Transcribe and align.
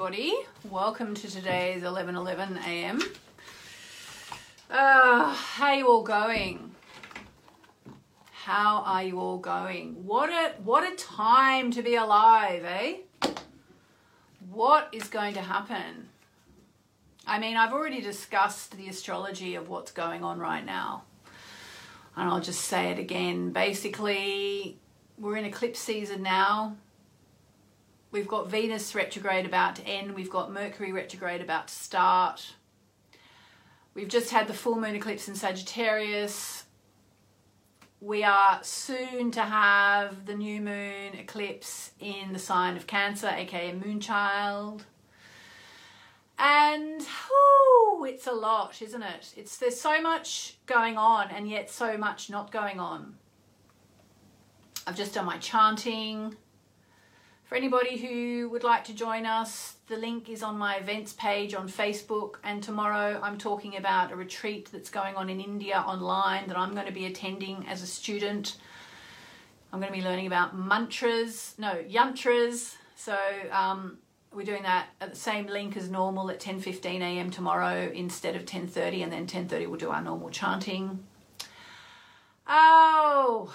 Everybody. 0.00 0.32
Welcome 0.70 1.12
to 1.14 1.28
today's 1.28 1.82
11:11 1.82 2.56
a.m. 2.64 3.00
Uh, 4.70 5.34
how 5.34 5.72
you 5.72 5.88
all 5.88 6.04
going? 6.04 6.72
How 8.30 8.84
are 8.86 9.02
you 9.02 9.18
all 9.18 9.38
going? 9.38 10.06
What 10.06 10.30
a 10.30 10.54
what 10.62 10.84
a 10.84 10.94
time 10.94 11.72
to 11.72 11.82
be 11.82 11.96
alive, 11.96 12.64
eh? 12.64 12.98
What 14.52 14.88
is 14.92 15.08
going 15.08 15.34
to 15.34 15.40
happen? 15.40 16.10
I 17.26 17.40
mean, 17.40 17.56
I've 17.56 17.72
already 17.72 18.00
discussed 18.00 18.76
the 18.76 18.88
astrology 18.88 19.56
of 19.56 19.68
what's 19.68 19.90
going 19.90 20.22
on 20.22 20.38
right 20.38 20.64
now. 20.64 21.02
And 22.16 22.30
I'll 22.30 22.40
just 22.40 22.60
say 22.60 22.92
it 22.92 23.00
again. 23.00 23.50
Basically, 23.50 24.78
we're 25.18 25.38
in 25.38 25.44
eclipse 25.44 25.80
season 25.80 26.22
now 26.22 26.76
we've 28.10 28.28
got 28.28 28.48
Venus 28.48 28.94
retrograde 28.94 29.46
about 29.46 29.76
to 29.76 29.86
end, 29.86 30.14
we've 30.14 30.30
got 30.30 30.52
Mercury 30.52 30.92
retrograde 30.92 31.40
about 31.40 31.68
to 31.68 31.74
start. 31.74 32.54
We've 33.94 34.08
just 34.08 34.30
had 34.30 34.46
the 34.46 34.54
full 34.54 34.80
moon 34.80 34.94
eclipse 34.94 35.28
in 35.28 35.34
Sagittarius. 35.34 36.64
We 38.00 38.22
are 38.22 38.60
soon 38.62 39.32
to 39.32 39.40
have 39.42 40.24
the 40.24 40.34
new 40.34 40.60
moon 40.60 41.14
eclipse 41.18 41.90
in 41.98 42.32
the 42.32 42.38
sign 42.38 42.76
of 42.76 42.86
Cancer, 42.86 43.28
aka 43.28 43.72
Moonchild. 43.72 44.82
And 46.38 47.00
whoo, 47.00 48.04
it's 48.04 48.28
a 48.28 48.32
lot, 48.32 48.80
isn't 48.80 49.02
it? 49.02 49.34
It's 49.36 49.56
there's 49.56 49.80
so 49.80 50.00
much 50.00 50.58
going 50.66 50.96
on 50.96 51.30
and 51.30 51.48
yet 51.48 51.68
so 51.68 51.98
much 51.98 52.30
not 52.30 52.52
going 52.52 52.78
on. 52.78 53.16
I've 54.86 54.96
just 54.96 55.14
done 55.14 55.26
my 55.26 55.38
chanting. 55.38 56.36
For 57.48 57.54
anybody 57.54 57.96
who 57.96 58.50
would 58.50 58.62
like 58.62 58.84
to 58.84 58.94
join 58.94 59.24
us, 59.24 59.76
the 59.86 59.96
link 59.96 60.28
is 60.28 60.42
on 60.42 60.58
my 60.58 60.76
events 60.76 61.14
page 61.14 61.54
on 61.54 61.66
Facebook. 61.66 62.34
And 62.44 62.62
tomorrow 62.62 63.18
I'm 63.22 63.38
talking 63.38 63.78
about 63.78 64.12
a 64.12 64.16
retreat 64.16 64.68
that's 64.70 64.90
going 64.90 65.16
on 65.16 65.30
in 65.30 65.40
India 65.40 65.78
online 65.78 66.46
that 66.48 66.58
I'm 66.58 66.74
going 66.74 66.84
to 66.84 66.92
be 66.92 67.06
attending 67.06 67.64
as 67.66 67.80
a 67.80 67.86
student. 67.86 68.58
I'm 69.72 69.80
going 69.80 69.90
to 69.90 69.98
be 69.98 70.04
learning 70.04 70.26
about 70.26 70.58
mantras, 70.58 71.54
no, 71.56 71.82
yantras. 71.88 72.74
So 72.96 73.16
um, 73.50 73.96
we're 74.34 74.44
doing 74.44 74.64
that 74.64 74.88
at 75.00 75.14
the 75.14 75.18
same 75.18 75.46
link 75.46 75.74
as 75.74 75.88
normal 75.88 76.30
at 76.30 76.40
10:15 76.40 77.00
a.m. 77.00 77.30
tomorrow 77.30 77.90
instead 77.94 78.36
of 78.36 78.44
10:30, 78.44 79.04
and 79.04 79.10
then 79.10 79.26
10:30 79.26 79.68
we'll 79.68 79.78
do 79.78 79.88
our 79.88 80.02
normal 80.02 80.28
chanting. 80.28 81.02
Oh, 82.46 83.54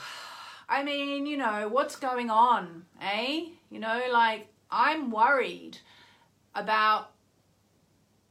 I 0.67 0.83
mean, 0.83 1.27
you 1.27 1.38
know, 1.38 1.67
what's 1.69 1.95
going 1.95 2.31
on, 2.31 2.86
eh? 2.99 3.49
You 3.73 3.79
know, 3.79 4.03
like 4.11 4.47
I'm 4.69 5.09
worried 5.09 5.79
about 6.53 7.09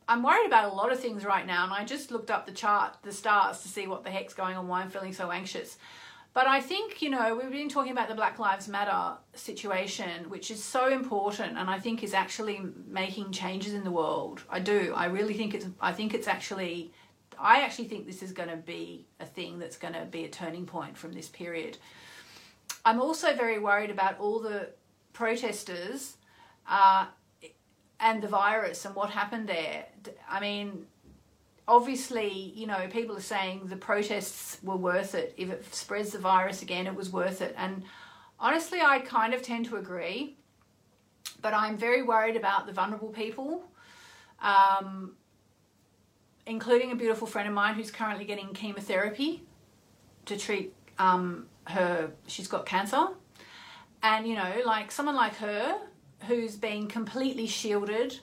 I'm 0.06 0.22
worried 0.22 0.46
about 0.46 0.70
a 0.70 0.74
lot 0.74 0.92
of 0.92 1.00
things 1.00 1.24
right 1.24 1.44
now 1.44 1.64
and 1.64 1.72
I 1.72 1.84
just 1.84 2.12
looked 2.12 2.30
up 2.30 2.46
the 2.46 2.52
chart, 2.52 2.96
the 3.02 3.12
stars 3.12 3.60
to 3.62 3.68
see 3.68 3.88
what 3.88 4.04
the 4.04 4.10
heck's 4.10 4.34
going 4.34 4.56
on, 4.56 4.68
why 4.68 4.82
I'm 4.82 4.90
feeling 4.90 5.12
so 5.12 5.32
anxious. 5.32 5.78
But 6.32 6.46
I 6.46 6.60
think, 6.60 7.02
you 7.02 7.10
know, 7.10 7.34
we've 7.34 7.50
been 7.50 7.68
talking 7.68 7.90
about 7.90 8.08
the 8.08 8.14
Black 8.14 8.38
Lives 8.38 8.68
Matter 8.68 9.16
situation, 9.34 10.30
which 10.30 10.50
is 10.50 10.62
so 10.62 10.88
important 10.88 11.58
and 11.58 11.68
I 11.68 11.80
think 11.80 12.04
is 12.04 12.14
actually 12.14 12.60
making 12.86 13.32
changes 13.32 13.74
in 13.74 13.82
the 13.82 13.90
world. 13.90 14.42
I 14.48 14.60
do. 14.60 14.92
I 14.94 15.06
really 15.06 15.34
think 15.34 15.54
it's 15.54 15.66
I 15.80 15.92
think 15.92 16.14
it's 16.14 16.28
actually 16.28 16.92
I 17.36 17.62
actually 17.62 17.88
think 17.88 18.06
this 18.06 18.22
is 18.22 18.30
going 18.30 18.48
to 18.48 18.56
be 18.56 19.06
a 19.18 19.26
thing 19.26 19.58
that's 19.58 19.76
going 19.76 19.94
to 19.94 20.04
be 20.04 20.24
a 20.24 20.28
turning 20.28 20.66
point 20.66 20.96
from 20.96 21.12
this 21.12 21.28
period. 21.28 21.78
I'm 22.84 23.00
also 23.00 23.34
very 23.34 23.58
worried 23.58 23.90
about 23.90 24.20
all 24.20 24.38
the 24.38 24.70
protesters 25.12 26.16
uh, 26.68 27.06
and 28.00 28.22
the 28.22 28.28
virus 28.28 28.84
and 28.84 28.94
what 28.94 29.10
happened 29.10 29.48
there. 29.48 29.86
I 30.28 30.40
mean, 30.40 30.86
obviously, 31.68 32.52
you 32.54 32.66
know, 32.66 32.86
people 32.90 33.16
are 33.16 33.20
saying 33.20 33.66
the 33.66 33.76
protests 33.76 34.58
were 34.62 34.76
worth 34.76 35.14
it. 35.14 35.34
If 35.36 35.50
it 35.50 35.74
spreads 35.74 36.10
the 36.10 36.18
virus 36.18 36.62
again, 36.62 36.86
it 36.86 36.94
was 36.94 37.10
worth 37.10 37.40
it. 37.40 37.54
And 37.56 37.84
honestly, 38.38 38.80
I 38.80 39.00
kind 39.00 39.34
of 39.34 39.42
tend 39.42 39.66
to 39.66 39.76
agree. 39.76 40.36
But 41.40 41.54
I'm 41.54 41.76
very 41.76 42.02
worried 42.02 42.36
about 42.36 42.66
the 42.66 42.72
vulnerable 42.72 43.08
people, 43.08 43.64
um, 44.40 45.16
including 46.46 46.92
a 46.92 46.96
beautiful 46.96 47.26
friend 47.26 47.48
of 47.48 47.54
mine 47.54 47.74
who's 47.74 47.90
currently 47.90 48.24
getting 48.24 48.52
chemotherapy 48.54 49.42
to 50.26 50.36
treat 50.36 50.72
um, 50.98 51.46
her, 51.64 52.12
she's 52.26 52.48
got 52.48 52.66
cancer. 52.66 53.08
And, 54.02 54.26
you 54.26 54.34
know, 54.34 54.62
like 54.64 54.90
someone 54.90 55.14
like 55.14 55.36
her 55.36 55.78
who's 56.26 56.56
been 56.56 56.86
completely 56.86 57.46
shielded. 57.46 58.18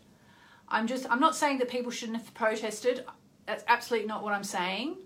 I'm 0.68 0.88
just, 0.88 1.10
I'm 1.10 1.20
not 1.20 1.36
saying 1.36 1.60
that 1.60 1.70
people 1.70 1.92
shouldn't 1.92 2.18
have 2.18 2.34
protested. 2.34 3.06
That's 3.46 3.64
absolutely 3.68 4.08
not 4.08 4.24
what 4.24 4.34
I'm 4.34 4.44
saying. 4.44 4.98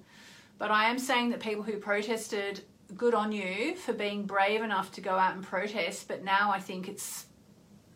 But 0.58 0.72
I 0.72 0.90
am 0.90 1.00
saying 1.00 1.30
that 1.30 1.40
people 1.40 1.64
who 1.64 1.78
protested, 1.78 2.62
good 2.96 3.14
on 3.14 3.32
you 3.32 3.76
for 3.76 3.94
being 3.94 4.26
brave 4.26 4.62
enough 4.62 4.92
to 4.94 5.02
go 5.02 5.12
out 5.12 5.36
and 5.36 5.44
protest. 5.44 6.08
But 6.08 6.24
now 6.24 6.52
I 6.52 6.60
think 6.60 6.88
it's, 6.88 7.26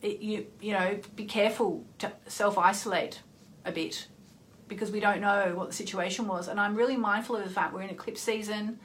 it, 0.02 0.20
you, 0.20 0.48
you 0.62 0.74
know, 0.74 1.00
be 1.16 1.26
careful 1.26 1.86
to 2.00 2.12
self 2.28 2.58
isolate 2.58 3.22
a 3.66 3.72
bit 3.72 4.08
because 4.68 4.92
we 4.92 5.00
don't 5.00 5.22
know 5.22 5.54
what 5.56 5.68
the 5.68 5.74
situation 5.74 6.28
was. 6.28 6.48
And 6.48 6.60
I'm 6.60 6.76
really 6.76 6.98
mindful 6.98 7.36
of 7.36 7.44
the 7.44 7.50
fact 7.50 7.74
we're 7.74 7.82
in 7.82 7.90
eclipse 7.90 8.22
season 8.22 8.80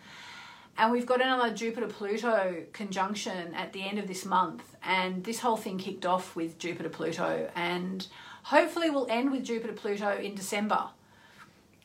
and 0.79 0.91
we've 0.91 1.07
got 1.07 1.21
another 1.21 1.53
Jupiter 1.55 1.87
Pluto 1.87 2.65
conjunction 2.73 3.55
at 3.55 3.73
the 3.73 3.83
end 3.83 3.99
of 3.99 4.09
this 4.09 4.25
month. 4.25 4.63
And 4.83 5.23
this 5.23 5.41
whole 5.41 5.57
thing 5.57 5.79
kicked 5.79 6.07
off 6.07 6.35
with 6.35 6.59
Jupiter 6.59 6.89
Pluto. 6.89 7.51
And 7.55 8.07
hopefully 8.45 8.91
we'll 8.91 9.07
end 9.11 9.31
with 9.31 9.45
Jupiter 9.45 9.75
Pluto 9.75 10.17
in 10.17 10.35
December. 10.35 10.89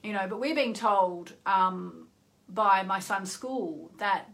You 0.03 0.13
know, 0.13 0.27
but 0.29 0.39
we're 0.39 0.55
being 0.55 0.73
told 0.73 1.33
um, 1.45 2.07
by 2.47 2.83
my 2.83 2.99
son's 2.99 3.31
school 3.31 3.91
that 3.97 4.29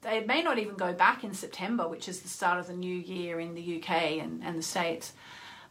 they 0.00 0.24
may 0.24 0.42
not 0.42 0.58
even 0.58 0.76
go 0.76 0.92
back 0.92 1.22
in 1.22 1.34
September, 1.34 1.86
which 1.86 2.08
is 2.08 2.20
the 2.20 2.28
start 2.28 2.58
of 2.58 2.66
the 2.68 2.72
new 2.72 2.96
year 2.96 3.40
in 3.40 3.54
the 3.54 3.78
UK 3.78 3.90
and, 4.22 4.42
and 4.42 4.58
the 4.58 4.62
States, 4.62 5.12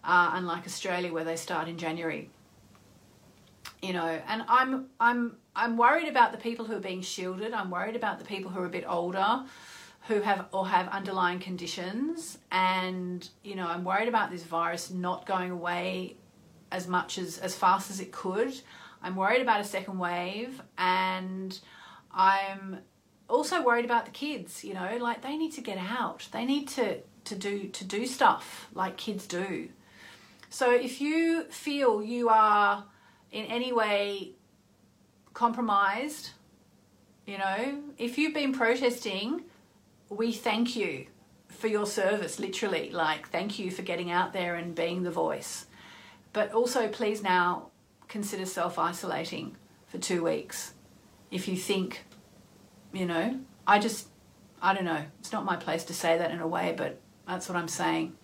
uh, 0.03 0.31
unlike 0.33 0.65
Australia 0.65 1.11
where 1.11 1.23
they 1.23 1.35
start 1.35 1.67
in 1.67 1.77
January. 1.77 2.29
You 3.81 3.93
know, 3.93 4.21
and 4.27 4.43
I'm 4.47 4.87
I'm 4.99 5.37
I'm 5.55 5.77
worried 5.77 6.07
about 6.07 6.31
the 6.31 6.37
people 6.37 6.65
who 6.65 6.75
are 6.75 6.81
being 6.81 7.01
shielded. 7.01 7.53
I'm 7.53 7.69
worried 7.69 7.95
about 7.95 8.19
the 8.19 8.25
people 8.25 8.51
who 8.51 8.59
are 8.59 8.65
a 8.65 8.69
bit 8.69 8.83
older, 8.87 9.43
who 10.07 10.19
have 10.21 10.47
or 10.51 10.67
have 10.67 10.87
underlying 10.89 11.39
conditions, 11.39 12.37
and 12.51 13.27
you 13.43 13.55
know, 13.55 13.67
I'm 13.67 13.83
worried 13.83 14.09
about 14.09 14.31
this 14.31 14.43
virus 14.43 14.91
not 14.91 15.25
going 15.25 15.51
away 15.51 16.17
as 16.71 16.87
much 16.87 17.17
as 17.17 17.37
as 17.37 17.55
fast 17.55 17.89
as 17.89 17.99
it 17.99 18.11
could. 18.11 18.53
I'm 19.01 19.15
worried 19.15 19.41
about 19.41 19.61
a 19.61 19.63
second 19.63 19.97
wave, 19.97 20.61
and 20.77 21.57
I'm 22.11 22.79
also 23.29 23.63
worried 23.63 23.85
about 23.85 24.05
the 24.05 24.11
kids. 24.11 24.63
You 24.63 24.73
know, 24.73 24.97
like 24.99 25.21
they 25.21 25.37
need 25.37 25.53
to 25.53 25.61
get 25.61 25.77
out. 25.77 26.27
They 26.31 26.45
need 26.45 26.67
to 26.69 26.99
to 27.25 27.35
do 27.35 27.69
to 27.69 27.83
do 27.85 28.05
stuff 28.05 28.67
like 28.73 28.97
kids 28.97 29.25
do. 29.25 29.69
So 30.49 30.71
if 30.71 31.01
you 31.01 31.43
feel 31.45 32.03
you 32.03 32.29
are 32.29 32.85
in 33.31 33.45
any 33.45 33.73
way 33.73 34.35
compromised, 35.35 36.31
you 37.27 37.37
know, 37.37 37.83
if 37.99 38.17
you've 38.17 38.33
been 38.33 38.53
protesting, 38.53 39.43
we 40.09 40.31
thank 40.31 40.75
you 40.75 41.05
for 41.49 41.67
your 41.67 41.85
service, 41.85 42.39
literally. 42.39 42.89
Like, 42.89 43.29
thank 43.29 43.59
you 43.59 43.69
for 43.69 43.83
getting 43.83 44.09
out 44.09 44.33
there 44.33 44.55
and 44.55 44.73
being 44.73 45.03
the 45.03 45.11
voice. 45.11 45.67
But 46.33 46.53
also, 46.53 46.87
please 46.87 47.21
now 47.21 47.69
consider 48.07 48.45
self 48.45 48.79
isolating 48.79 49.55
for 49.87 49.97
two 49.97 50.23
weeks. 50.23 50.73
If 51.29 51.47
you 51.47 51.57
think, 51.57 52.05
you 52.93 53.05
know, 53.05 53.39
I 53.67 53.79
just, 53.79 54.07
I 54.61 54.73
don't 54.73 54.85
know, 54.85 55.03
it's 55.19 55.31
not 55.31 55.45
my 55.45 55.57
place 55.57 55.83
to 55.85 55.93
say 55.93 56.17
that 56.17 56.31
in 56.31 56.39
a 56.39 56.47
way, 56.47 56.73
but 56.75 56.99
that's 57.27 57.49
what 57.49 57.57
I'm 57.57 57.67
saying. 57.67 58.15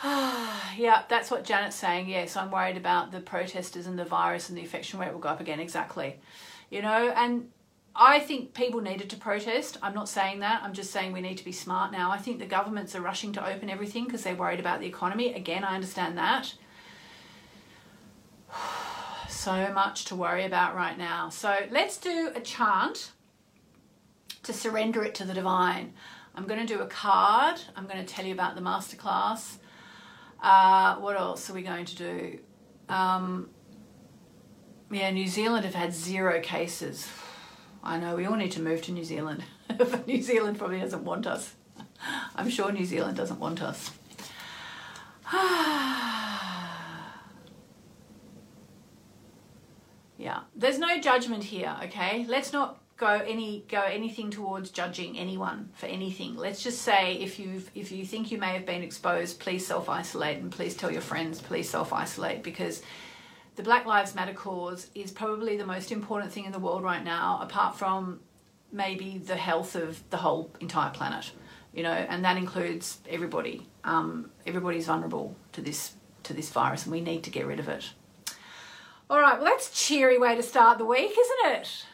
yeah, 0.04 1.02
that's 1.08 1.30
what 1.30 1.44
Janet's 1.44 1.76
saying. 1.76 2.08
Yes, 2.08 2.36
I'm 2.36 2.50
worried 2.50 2.76
about 2.76 3.10
the 3.10 3.20
protesters 3.20 3.86
and 3.86 3.98
the 3.98 4.04
virus 4.04 4.48
and 4.48 4.56
the 4.56 4.62
infection 4.62 5.00
rate 5.00 5.12
will 5.12 5.18
go 5.18 5.28
up 5.28 5.40
again. 5.40 5.58
Exactly. 5.58 6.20
You 6.70 6.82
know, 6.82 7.12
and 7.16 7.50
I 7.96 8.20
think 8.20 8.54
people 8.54 8.80
needed 8.80 9.10
to 9.10 9.16
protest. 9.16 9.76
I'm 9.82 9.94
not 9.94 10.08
saying 10.08 10.38
that. 10.40 10.62
I'm 10.62 10.72
just 10.72 10.92
saying 10.92 11.12
we 11.12 11.20
need 11.20 11.38
to 11.38 11.44
be 11.44 11.50
smart 11.50 11.90
now. 11.90 12.12
I 12.12 12.18
think 12.18 12.38
the 12.38 12.46
governments 12.46 12.94
are 12.94 13.00
rushing 13.00 13.32
to 13.32 13.46
open 13.46 13.68
everything 13.68 14.04
because 14.04 14.22
they're 14.22 14.36
worried 14.36 14.60
about 14.60 14.78
the 14.78 14.86
economy. 14.86 15.34
Again, 15.34 15.64
I 15.64 15.74
understand 15.74 16.16
that. 16.18 16.54
So 19.30 19.72
much 19.72 20.06
to 20.06 20.16
worry 20.16 20.44
about 20.44 20.74
right 20.74 20.98
now. 20.98 21.28
So 21.28 21.58
let's 21.70 21.96
do 21.96 22.32
a 22.34 22.40
chant 22.40 23.12
to 24.42 24.52
surrender 24.52 25.04
it 25.04 25.14
to 25.16 25.24
the 25.24 25.32
divine. 25.32 25.92
I'm 26.34 26.46
going 26.46 26.58
to 26.58 26.66
do 26.66 26.80
a 26.80 26.86
card. 26.86 27.60
I'm 27.76 27.86
going 27.86 28.04
to 28.04 28.04
tell 28.04 28.24
you 28.24 28.32
about 28.32 28.56
the 28.56 28.60
masterclass. 28.60 29.58
Uh, 30.40 30.96
what 30.96 31.16
else 31.16 31.50
are 31.50 31.54
we 31.54 31.62
going 31.62 31.84
to 31.84 31.96
do? 31.96 32.38
Um, 32.88 33.50
yeah, 34.90 35.10
New 35.10 35.26
Zealand 35.26 35.64
have 35.64 35.74
had 35.74 35.92
zero 35.92 36.40
cases. 36.40 37.08
I 37.82 37.98
know 37.98 38.16
we 38.16 38.26
all 38.26 38.36
need 38.36 38.52
to 38.52 38.62
move 38.62 38.82
to 38.82 38.92
New 38.92 39.04
Zealand, 39.04 39.44
New 40.06 40.22
Zealand 40.22 40.58
probably 40.58 40.80
doesn't 40.80 41.04
want 41.04 41.26
us. 41.26 41.54
I'm 42.36 42.50
sure 42.50 42.72
New 42.72 42.84
Zealand 42.84 43.16
doesn't 43.16 43.38
want 43.38 43.62
us. 43.62 43.90
yeah, 50.16 50.40
there's 50.56 50.78
no 50.78 50.98
judgment 51.00 51.44
here, 51.44 51.76
okay? 51.84 52.24
Let's 52.28 52.52
not 52.52 52.80
go 52.98 53.22
any 53.26 53.64
go 53.68 53.80
anything 53.80 54.30
towards 54.30 54.70
judging 54.70 55.16
anyone 55.16 55.70
for 55.74 55.86
anything. 55.86 56.36
Let's 56.36 56.62
just 56.62 56.82
say 56.82 57.14
if 57.14 57.38
you 57.38 57.62
if 57.74 57.90
you 57.90 58.04
think 58.04 58.30
you 58.30 58.38
may 58.38 58.52
have 58.52 58.66
been 58.66 58.82
exposed, 58.82 59.38
please 59.40 59.66
self 59.66 59.88
isolate 59.88 60.38
and 60.38 60.50
please 60.50 60.76
tell 60.76 60.90
your 60.90 61.00
friends, 61.00 61.40
please 61.40 61.70
self 61.70 61.92
isolate 61.92 62.42
because 62.42 62.82
the 63.54 63.62
Black 63.62 63.86
Lives 63.86 64.14
Matter 64.14 64.34
cause 64.34 64.90
is 64.94 65.10
probably 65.10 65.56
the 65.56 65.66
most 65.66 65.90
important 65.90 66.32
thing 66.32 66.44
in 66.44 66.52
the 66.52 66.58
world 66.58 66.82
right 66.82 67.02
now, 67.02 67.40
apart 67.40 67.76
from 67.76 68.20
maybe 68.70 69.18
the 69.18 69.36
health 69.36 69.74
of 69.74 70.02
the 70.10 70.18
whole 70.18 70.50
entire 70.60 70.90
planet. 70.90 71.32
You 71.72 71.84
know, 71.84 71.92
and 71.92 72.24
that 72.24 72.36
includes 72.36 72.98
everybody. 73.08 73.68
Um, 73.84 74.30
everybody's 74.46 74.86
vulnerable 74.86 75.36
to 75.52 75.60
this 75.60 75.92
to 76.24 76.34
this 76.34 76.50
virus, 76.50 76.82
and 76.82 76.92
we 76.92 77.00
need 77.00 77.22
to 77.24 77.30
get 77.30 77.46
rid 77.46 77.60
of 77.60 77.68
it. 77.68 77.90
All 79.08 79.20
right, 79.20 79.40
well, 79.40 79.44
that's 79.44 79.70
a 79.70 79.74
cheery 79.74 80.18
way 80.18 80.34
to 80.34 80.42
start 80.42 80.78
the 80.78 80.84
week, 80.84 81.12
isn't 81.16 81.52
it? 81.52 81.84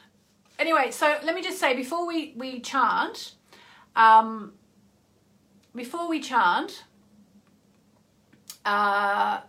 Anyway, 0.59 0.91
so 0.91 1.19
let 1.25 1.35
me 1.35 1.43
just 1.43 1.59
say 1.59 1.75
before 1.75 2.07
we, 2.07 2.33
we 2.37 2.61
chant, 2.61 3.35
um, 3.97 4.53
before 5.75 6.09
we 6.09 6.21
chant, 6.21 6.85
uh, 8.65 9.41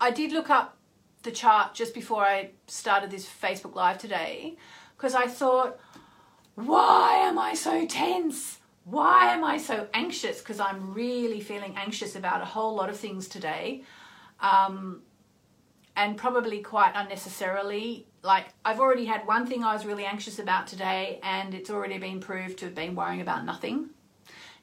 I 0.00 0.10
did 0.10 0.32
look 0.32 0.50
up 0.50 0.76
the 1.22 1.30
chart 1.30 1.74
just 1.74 1.94
before 1.94 2.22
I 2.24 2.50
started 2.66 3.10
this 3.10 3.26
Facebook 3.26 3.74
Live 3.74 3.98
today 3.98 4.56
because 4.96 5.14
I 5.14 5.26
thought, 5.26 5.78
why 6.54 7.18
am 7.18 7.38
I 7.38 7.54
so 7.54 7.86
tense? 7.86 8.58
Why 8.84 9.32
am 9.32 9.44
I 9.44 9.58
so 9.58 9.88
anxious? 9.94 10.40
Because 10.40 10.60
I'm 10.60 10.92
really 10.92 11.40
feeling 11.40 11.74
anxious 11.76 12.16
about 12.16 12.42
a 12.42 12.44
whole 12.44 12.74
lot 12.74 12.90
of 12.90 12.96
things 12.96 13.28
today. 13.28 13.84
Um, 14.40 15.02
and 15.96 16.16
probably 16.16 16.60
quite 16.60 16.92
unnecessarily. 16.94 18.06
Like, 18.22 18.46
I've 18.64 18.78
already 18.78 19.04
had 19.04 19.26
one 19.26 19.46
thing 19.46 19.64
I 19.64 19.74
was 19.74 19.84
really 19.84 20.04
anxious 20.04 20.38
about 20.38 20.68
today, 20.68 21.18
and 21.22 21.54
it's 21.54 21.70
already 21.70 21.98
been 21.98 22.20
proved 22.20 22.58
to 22.58 22.66
have 22.66 22.74
been 22.74 22.94
worrying 22.94 23.20
about 23.20 23.44
nothing. 23.44 23.90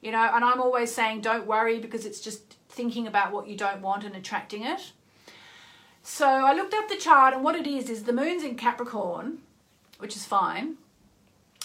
You 0.01 0.11
know, 0.11 0.29
and 0.33 0.45
I'm 0.45 0.61
always 0.61 0.93
saying 0.93 1.21
don't 1.21 1.45
worry 1.45 1.79
because 1.79 2.05
it's 2.05 2.21
just 2.21 2.55
thinking 2.69 3.05
about 3.05 3.33
what 3.33 3.47
you 3.47 3.57
don't 3.57 3.81
want 3.81 4.05
and 4.05 4.15
attracting 4.15 4.63
it. 4.63 4.93
So 6.03 6.25
I 6.25 6.53
looked 6.53 6.73
up 6.73 6.87
the 6.87 6.95
chart, 6.95 7.33
and 7.33 7.43
what 7.43 7.55
it 7.55 7.67
is 7.67 7.89
is 7.89 8.03
the 8.03 8.13
moon's 8.13 8.43
in 8.43 8.55
Capricorn, 8.55 9.39
which 9.97 10.15
is 10.15 10.25
fine, 10.25 10.77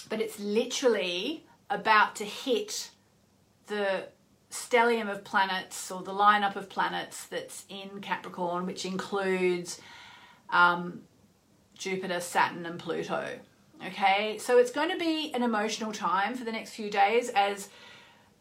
but 0.09 0.19
it's 0.19 0.37
literally 0.37 1.45
about 1.69 2.15
to 2.17 2.25
hit 2.25 2.91
the 3.67 4.09
stellium 4.51 5.09
of 5.09 5.23
planets 5.23 5.89
or 5.89 6.03
the 6.03 6.11
lineup 6.11 6.57
of 6.57 6.69
planets 6.69 7.25
that's 7.25 7.63
in 7.69 8.01
Capricorn, 8.01 8.65
which 8.65 8.85
includes 8.85 9.79
um, 10.49 11.01
Jupiter, 11.75 12.19
Saturn, 12.19 12.65
and 12.65 12.79
Pluto. 12.79 13.39
Okay, 13.85 14.37
so 14.37 14.57
it's 14.57 14.71
going 14.71 14.89
to 14.89 14.97
be 14.97 15.33
an 15.33 15.43
emotional 15.43 15.91
time 15.91 16.35
for 16.35 16.43
the 16.43 16.51
next 16.51 16.71
few 16.71 16.89
days 16.89 17.29
as 17.29 17.69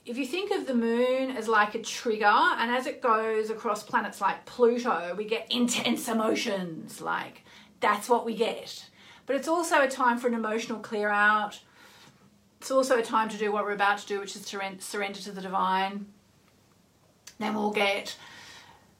if 0.06 0.16
you 0.16 0.26
think 0.26 0.52
of 0.52 0.66
the 0.66 0.74
moon 0.74 1.36
as 1.36 1.48
like 1.48 1.74
a 1.74 1.82
trigger 1.82 2.26
and 2.26 2.70
as 2.70 2.86
it 2.86 3.02
goes 3.02 3.50
across 3.50 3.82
planets 3.82 4.20
like 4.20 4.46
Pluto, 4.46 5.14
we 5.16 5.24
get 5.24 5.50
intense 5.50 6.08
emotions. 6.08 7.00
Like 7.00 7.44
that's 7.80 8.08
what 8.08 8.24
we 8.24 8.34
get. 8.34 8.88
But 9.26 9.36
it's 9.36 9.48
also 9.48 9.82
a 9.82 9.88
time 9.88 10.18
for 10.18 10.28
an 10.28 10.34
emotional 10.34 10.78
clear 10.78 11.08
out 11.08 11.60
it's 12.64 12.70
also 12.70 12.98
a 12.98 13.02
time 13.02 13.28
to 13.28 13.36
do 13.36 13.52
what 13.52 13.66
we're 13.66 13.72
about 13.72 13.98
to 13.98 14.06
do, 14.06 14.18
which 14.18 14.34
is 14.34 14.46
to 14.46 14.76
surrender 14.78 15.20
to 15.20 15.32
the 15.32 15.42
divine. 15.42 16.06
Then 17.38 17.54
we'll 17.54 17.72
get 17.72 18.16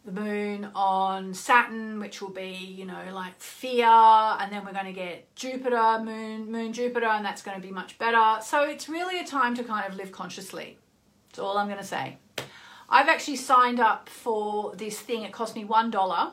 the 0.04 0.12
moon 0.12 0.68
on 0.74 1.32
Saturn, 1.32 1.98
which 1.98 2.20
will 2.20 2.30
be, 2.30 2.50
you 2.52 2.84
know, 2.84 3.02
like 3.12 3.40
fear, 3.40 3.86
and 3.86 4.52
then 4.52 4.64
we're 4.64 4.72
going 4.72 4.84
to 4.84 4.92
get 4.92 5.34
Jupiter, 5.34 5.98
moon, 6.04 6.52
moon, 6.52 6.72
Jupiter, 6.74 7.06
and 7.06 7.24
that's 7.24 7.40
going 7.42 7.56
to 7.56 7.66
be 7.66 7.72
much 7.72 7.98
better. 7.98 8.42
So 8.42 8.64
it's 8.64 8.88
really 8.88 9.18
a 9.18 9.24
time 9.24 9.54
to 9.56 9.64
kind 9.64 9.90
of 9.90 9.96
live 9.96 10.12
consciously. 10.12 10.78
That's 11.28 11.38
all 11.38 11.56
I'm 11.56 11.68
going 11.68 11.78
to 11.78 11.84
say. 11.84 12.18
I've 12.88 13.08
actually 13.08 13.36
signed 13.36 13.80
up 13.80 14.10
for 14.10 14.76
this 14.76 15.00
thing. 15.00 15.22
It 15.22 15.32
cost 15.32 15.56
me 15.56 15.64
one 15.64 15.90
dollar. 15.90 16.32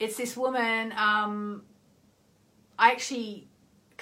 It's 0.00 0.16
this 0.16 0.36
woman. 0.36 0.92
Um, 0.96 1.62
I 2.78 2.90
actually 2.90 3.46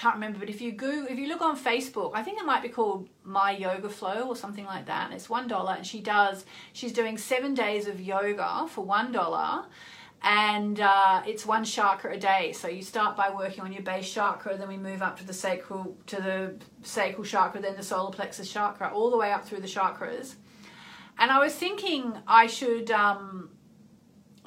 can't 0.01 0.15
remember, 0.15 0.39
but 0.39 0.49
if 0.49 0.63
you 0.63 0.73
go, 0.73 1.05
if 1.11 1.19
you 1.19 1.29
look 1.29 1.43
on 1.43 1.59
Facebook, 1.59 2.13
I 2.15 2.23
think 2.23 2.41
it 2.41 2.47
might 2.47 2.63
be 2.63 2.71
called 2.71 3.11
My 3.23 3.51
Yoga 3.51 3.91
Flow 3.91 4.29
or 4.29 4.35
something 4.35 4.65
like 4.65 4.87
that. 4.87 5.05
And 5.05 5.15
it's 5.15 5.29
one 5.29 5.47
dollar, 5.47 5.75
and 5.75 5.87
she 5.87 6.01
does. 6.01 6.47
She's 6.73 6.95
doing 6.95 7.19
seven 7.19 7.53
days 7.53 7.87
of 7.87 8.01
yoga 8.01 8.67
for 8.67 8.83
one 8.83 9.13
dollar, 9.13 9.67
and 10.23 10.81
uh, 10.81 11.23
it's 11.27 11.45
one 11.45 11.65
chakra 11.65 12.15
a 12.15 12.19
day. 12.19 12.53
So 12.53 12.67
you 12.67 12.83
start 12.83 13.15
by 13.15 13.29
working 13.29 13.63
on 13.63 13.75
your 13.75 13.83
base 13.83 14.11
chakra, 14.11 14.57
then 14.57 14.69
we 14.69 14.79
move 14.79 15.03
up 15.03 15.19
to 15.19 15.27
the 15.27 15.35
sacral 15.35 15.95
to 16.07 16.17
the 16.17 16.55
sacral 16.83 17.25
chakra, 17.25 17.61
then 17.61 17.77
the 17.77 17.83
solar 17.83 18.11
plexus 18.11 18.51
chakra, 18.51 18.91
all 18.95 19.11
the 19.11 19.19
way 19.19 19.31
up 19.33 19.45
through 19.45 19.61
the 19.61 19.69
chakras. 19.69 20.37
And 21.19 21.31
I 21.31 21.41
was 21.41 21.55
thinking 21.55 22.17
I 22.27 22.47
should. 22.47 22.91
Um, 22.91 23.51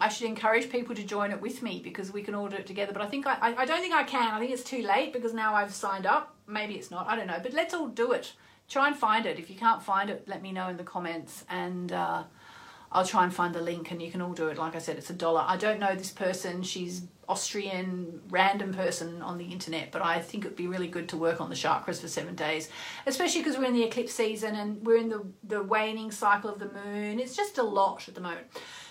I 0.03 0.09
should 0.09 0.27
encourage 0.27 0.69
people 0.69 0.93
to 0.95 1.03
join 1.03 1.31
it 1.31 1.39
with 1.39 1.63
me 1.63 1.79
because 1.81 2.11
we 2.11 2.23
can 2.23 2.35
all 2.35 2.49
do 2.49 2.57
it 2.57 2.67
together. 2.67 2.91
But 2.91 3.01
I 3.01 3.07
think 3.07 3.25
I, 3.25 3.37
I 3.57 3.63
don't 3.63 3.79
think 3.79 3.93
I 3.93 4.03
can. 4.03 4.33
I 4.33 4.39
think 4.39 4.51
it's 4.51 4.63
too 4.63 4.81
late 4.81 5.13
because 5.13 5.33
now 5.33 5.55
I've 5.55 5.73
signed 5.73 6.05
up. 6.05 6.35
Maybe 6.45 6.73
it's 6.73 6.91
not. 6.91 7.07
I 7.07 7.15
don't 7.15 7.25
know. 7.25 7.39
But 7.41 7.53
let's 7.53 7.73
all 7.73 7.87
do 7.87 8.11
it. 8.11 8.33
Try 8.67 8.87
and 8.87 8.97
find 8.97 9.25
it. 9.25 9.39
If 9.39 9.49
you 9.49 9.55
can't 9.55 9.81
find 9.81 10.09
it, 10.09 10.27
let 10.27 10.41
me 10.41 10.51
know 10.51 10.67
in 10.67 10.75
the 10.75 10.83
comments 10.83 11.45
and 11.49 11.93
uh, 11.93 12.23
I'll 12.91 13.05
try 13.05 13.23
and 13.23 13.33
find 13.33 13.55
the 13.55 13.61
link 13.61 13.91
and 13.91 14.01
you 14.01 14.11
can 14.11 14.21
all 14.21 14.33
do 14.33 14.49
it. 14.49 14.57
Like 14.57 14.75
I 14.75 14.79
said, 14.79 14.97
it's 14.97 15.09
a 15.09 15.13
dollar. 15.13 15.45
I 15.47 15.55
don't 15.55 15.79
know 15.79 15.95
this 15.95 16.11
person. 16.11 16.63
She's 16.63 17.03
Austrian, 17.29 18.19
random 18.29 18.73
person 18.73 19.21
on 19.21 19.37
the 19.37 19.45
internet, 19.45 19.93
but 19.93 20.01
I 20.01 20.19
think 20.19 20.43
it'd 20.43 20.57
be 20.57 20.67
really 20.67 20.89
good 20.89 21.07
to 21.09 21.17
work 21.17 21.39
on 21.39 21.49
the 21.49 21.55
chakras 21.55 22.01
for 22.01 22.09
seven 22.09 22.35
days, 22.35 22.67
especially 23.05 23.39
because 23.41 23.57
we're 23.57 23.65
in 23.65 23.73
the 23.73 23.83
eclipse 23.83 24.13
season 24.13 24.55
and 24.55 24.85
we're 24.85 24.97
in 24.97 25.07
the, 25.07 25.25
the 25.45 25.63
waning 25.63 26.11
cycle 26.11 26.49
of 26.49 26.59
the 26.59 26.69
moon. 26.69 27.21
It's 27.21 27.37
just 27.37 27.57
a 27.57 27.63
lot 27.63 28.09
at 28.09 28.15
the 28.15 28.21
moment. 28.21 28.47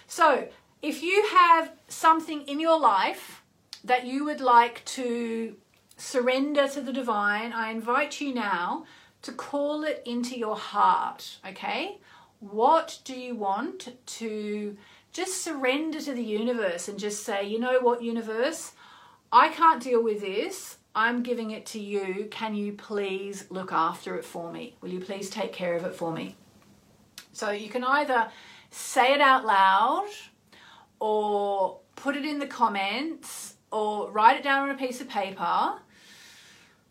So 0.06 0.48
if 0.82 1.02
you 1.02 1.24
have 1.30 1.72
something 1.86 2.42
in 2.42 2.58
your 2.58 2.78
life 2.78 3.42
that 3.84 4.04
you 4.04 4.24
would 4.24 4.40
like 4.40 4.84
to 4.84 5.56
surrender 5.96 6.66
to 6.68 6.80
the 6.80 6.92
divine, 6.92 7.52
I 7.52 7.70
invite 7.70 8.20
you 8.20 8.34
now 8.34 8.84
to 9.22 9.32
call 9.32 9.84
it 9.84 10.02
into 10.04 10.36
your 10.36 10.56
heart, 10.56 11.38
okay? 11.48 12.00
What 12.40 12.98
do 13.04 13.14
you 13.14 13.36
want 13.36 13.96
to 14.04 14.76
just 15.12 15.42
surrender 15.42 16.00
to 16.00 16.12
the 16.12 16.22
universe 16.22 16.88
and 16.88 16.98
just 16.98 17.22
say, 17.22 17.46
you 17.46 17.60
know 17.60 17.78
what, 17.80 18.02
universe, 18.02 18.72
I 19.30 19.50
can't 19.50 19.82
deal 19.82 20.02
with 20.02 20.20
this. 20.20 20.78
I'm 20.94 21.22
giving 21.22 21.52
it 21.52 21.64
to 21.66 21.80
you. 21.80 22.26
Can 22.30 22.54
you 22.54 22.72
please 22.72 23.46
look 23.50 23.72
after 23.72 24.16
it 24.16 24.24
for 24.24 24.52
me? 24.52 24.76
Will 24.80 24.90
you 24.90 25.00
please 25.00 25.30
take 25.30 25.52
care 25.52 25.74
of 25.76 25.84
it 25.84 25.94
for 25.94 26.12
me? 26.12 26.36
So 27.32 27.50
you 27.50 27.68
can 27.68 27.84
either 27.84 28.28
say 28.70 29.14
it 29.14 29.20
out 29.20 29.46
loud 29.46 30.08
or 31.02 31.80
put 31.96 32.14
it 32.14 32.24
in 32.24 32.38
the 32.38 32.46
comments 32.46 33.56
or 33.72 34.08
write 34.12 34.38
it 34.38 34.44
down 34.44 34.68
on 34.68 34.70
a 34.70 34.78
piece 34.78 35.00
of 35.00 35.08
paper. 35.08 35.72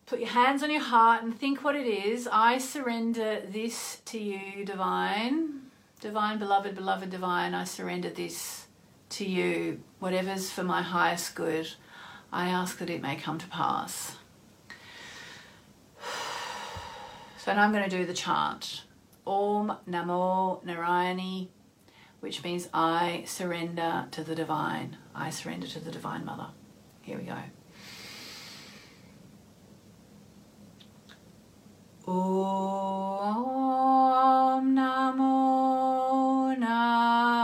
Put 0.04 0.20
your 0.20 0.28
hands 0.28 0.62
on 0.62 0.70
your 0.70 0.82
heart 0.82 1.22
and 1.22 1.34
think 1.34 1.64
what 1.64 1.74
it 1.74 1.86
is. 1.86 2.28
I 2.30 2.58
surrender 2.58 3.40
this 3.48 4.02
to 4.04 4.18
you, 4.18 4.66
divine. 4.66 5.62
Divine, 6.00 6.38
beloved, 6.38 6.74
beloved, 6.74 7.08
divine, 7.08 7.54
I 7.54 7.64
surrender 7.64 8.10
this 8.10 8.66
to 9.10 9.24
you. 9.24 9.80
Whatever's 9.98 10.50
for 10.50 10.62
my 10.62 10.82
highest 10.82 11.34
good, 11.34 11.68
I 12.30 12.50
ask 12.50 12.76
that 12.80 12.90
it 12.90 13.00
may 13.00 13.16
come 13.16 13.38
to 13.38 13.46
pass. 13.46 14.16
So 17.38 17.52
now 17.52 17.64
I'm 17.64 17.72
going 17.72 17.82
to 17.82 17.90
do 17.90 18.06
the 18.06 18.14
chant. 18.14 18.84
Om 19.26 19.76
Namo 19.88 20.62
Narayani 20.64 21.48
which 22.22 22.42
means 22.44 22.68
I 22.72 23.24
surrender 23.26 24.06
to 24.12 24.22
the 24.22 24.36
divine. 24.36 24.96
I 25.12 25.30
surrender 25.30 25.66
to 25.66 25.80
the 25.80 25.90
divine 25.90 26.24
mother. 26.24 26.50
Here 27.00 27.18
we 27.18 27.24
go. 27.24 27.36
Om 32.06 33.42
Namo 34.76 36.56
Narayani. 36.56 37.41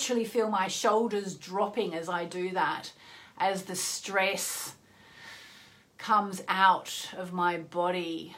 Literally 0.00 0.24
feel 0.24 0.48
my 0.48 0.66
shoulders 0.66 1.34
dropping 1.34 1.94
as 1.94 2.08
I 2.08 2.24
do 2.24 2.52
that, 2.52 2.90
as 3.36 3.64
the 3.64 3.76
stress 3.76 4.72
comes 5.98 6.42
out 6.48 7.10
of 7.18 7.34
my 7.34 7.58
body. 7.58 8.34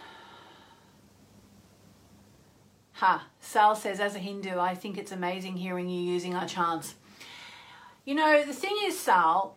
Ha, 2.95 3.29
Sal 3.39 3.77
says, 3.77 4.01
as 4.01 4.17
a 4.17 4.19
Hindu, 4.19 4.59
I 4.59 4.75
think 4.75 4.99
it's 4.99 5.13
amazing 5.13 5.57
hearing 5.57 5.89
you 5.89 6.03
using 6.03 6.35
our 6.35 6.49
chants. 6.49 6.97
You 8.05 8.17
know, 8.17 8.43
the 8.45 8.53
thing 8.53 8.77
is, 8.83 8.99
Sal, 8.99 9.57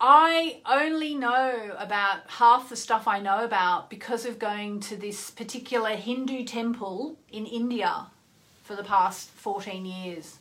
I 0.00 0.60
only 0.64 1.16
know 1.16 1.74
about 1.76 2.18
half 2.28 2.68
the 2.68 2.76
stuff 2.76 3.08
I 3.08 3.18
know 3.18 3.44
about 3.44 3.90
because 3.90 4.24
of 4.24 4.38
going 4.38 4.78
to 4.82 4.96
this 4.96 5.32
particular 5.32 5.90
Hindu 5.90 6.44
temple 6.44 7.16
in 7.32 7.46
India 7.46 8.06
for 8.62 8.76
the 8.76 8.84
past 8.84 9.30
14 9.30 9.84
years. 9.84 10.39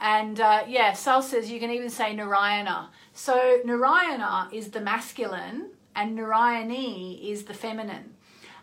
And 0.00 0.40
uh, 0.40 0.64
yeah, 0.68 0.92
Sal 0.92 1.22
says 1.22 1.50
you 1.50 1.58
can 1.58 1.70
even 1.70 1.90
say 1.90 2.14
Narayana. 2.14 2.90
So 3.12 3.60
Narayana 3.64 4.48
is 4.52 4.70
the 4.70 4.80
masculine 4.80 5.70
and 5.94 6.18
Narayani 6.18 7.30
is 7.30 7.44
the 7.44 7.54
feminine. 7.54 8.14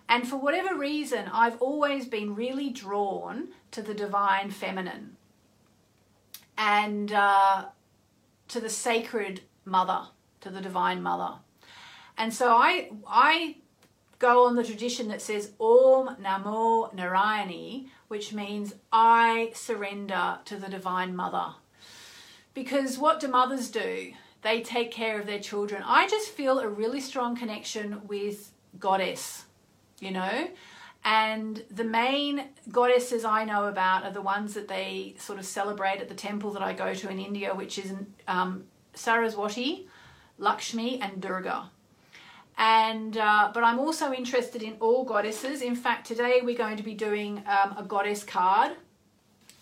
And 0.08 0.28
for 0.28 0.38
whatever 0.38 0.76
reason, 0.76 1.30
I've 1.34 1.62
always 1.62 2.08
been 2.08 2.36
really 2.36 2.70
drawn 2.70 3.50
to 3.72 3.82
the 3.82 3.94
divine 3.94 4.52
feminine 4.52 5.16
and 6.58 7.12
uh, 7.12 7.66
to 8.50 8.60
the 8.60 8.70
sacred 8.70 9.42
mother, 9.66 10.08
to 10.42 10.50
the 10.50 10.62
divine 10.62 11.02
mother. 11.02 11.36
And 12.18 12.32
so 12.32 12.54
I, 12.56 12.92
I 13.08 13.56
go 14.24 14.46
on 14.46 14.56
the 14.56 14.64
tradition 14.64 15.10
that 15.10 15.22
says 15.22 15.52
Om 15.60 16.16
Namo 16.16 16.96
Narayani, 16.96 17.90
which 18.08 18.32
means 18.32 18.74
I 18.90 19.52
surrender 19.54 20.40
to 20.46 20.56
the 20.56 20.70
divine 20.70 21.14
mother. 21.14 21.56
Because 22.54 22.98
what 22.98 23.20
do 23.20 23.28
mothers 23.28 23.70
do? 23.70 24.14
They 24.42 24.62
take 24.62 24.92
care 24.92 25.20
of 25.20 25.26
their 25.26 25.42
children. 25.42 25.84
I 25.86 26.08
just 26.08 26.30
feel 26.30 26.60
a 26.60 26.70
really 26.70 27.02
strong 27.02 27.36
connection 27.36 28.08
with 28.08 28.54
goddess, 28.80 29.44
you 30.00 30.12
know? 30.12 30.48
And 31.04 31.62
the 31.70 31.84
main 31.84 32.46
goddesses 32.72 33.26
I 33.26 33.44
know 33.44 33.66
about 33.66 34.06
are 34.06 34.14
the 34.14 34.22
ones 34.22 34.54
that 34.54 34.70
they 34.70 35.16
sort 35.18 35.38
of 35.38 35.46
celebrate 35.46 36.00
at 36.00 36.08
the 36.08 36.16
temple 36.16 36.52
that 36.52 36.62
I 36.62 36.72
go 36.72 36.94
to 36.94 37.10
in 37.10 37.20
India, 37.20 37.54
which 37.54 37.78
is 37.78 37.92
um, 38.30 38.64
Saraswati, 38.94 39.90
Lakshmi, 40.38 41.02
and 41.02 41.22
Durga. 41.22 41.72
And 42.58 43.18
uh, 43.18 43.52
but 43.54 43.64
I'm 43.64 43.80
also 43.80 44.14
interested 44.14 44.62
in 44.62 44.76
all 44.80 45.04
goddesses. 45.04 45.62
In 45.62 45.76
fact, 45.76 46.08
today 46.08 46.42
we're 46.44 46.58
going 46.58 46.78
to 46.78 46.84
be 46.84 46.94
doing 46.94 47.44
um, 47.48 47.76
a 47.78 47.84
goddess 47.88 48.24
card, 48.24 48.72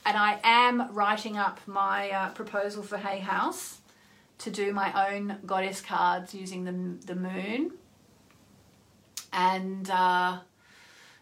and 0.05 0.17
I 0.17 0.39
am 0.43 0.93
writing 0.93 1.37
up 1.37 1.59
my 1.65 2.09
uh, 2.09 2.29
proposal 2.31 2.83
for 2.83 2.97
Hay 2.97 3.19
House 3.19 3.79
to 4.39 4.49
do 4.49 4.73
my 4.73 5.09
own 5.09 5.37
goddess 5.45 5.81
cards 5.81 6.33
using 6.33 6.65
the 6.65 7.05
the 7.05 7.15
moon. 7.15 7.71
And 9.33 9.89
uh, 9.89 10.39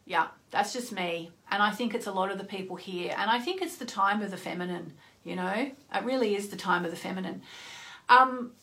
yeah, 0.06 0.28
that's 0.50 0.74
just 0.74 0.92
me. 0.92 1.32
And 1.52 1.62
I 1.62 1.72
think 1.72 1.94
it's 1.94 2.08
a 2.08 2.12
lot 2.12 2.32
of 2.32 2.38
the 2.40 2.44
people 2.44 2.76
here. 2.76 3.14
And 3.16 3.30
I 3.30 3.40
think 3.40 3.62
it's 3.62 3.78
the 3.78 3.86
time 3.86 4.22
of 4.24 4.32
the 4.32 4.38
feminine. 4.38 4.94
You 5.24 5.36
know, 5.36 5.72
it 5.94 6.04
really 6.04 6.36
is 6.36 6.50
the 6.50 6.58
time 6.58 6.86
of 6.86 6.92
the 6.92 6.98
feminine. 6.98 7.44
Um, 8.10 8.54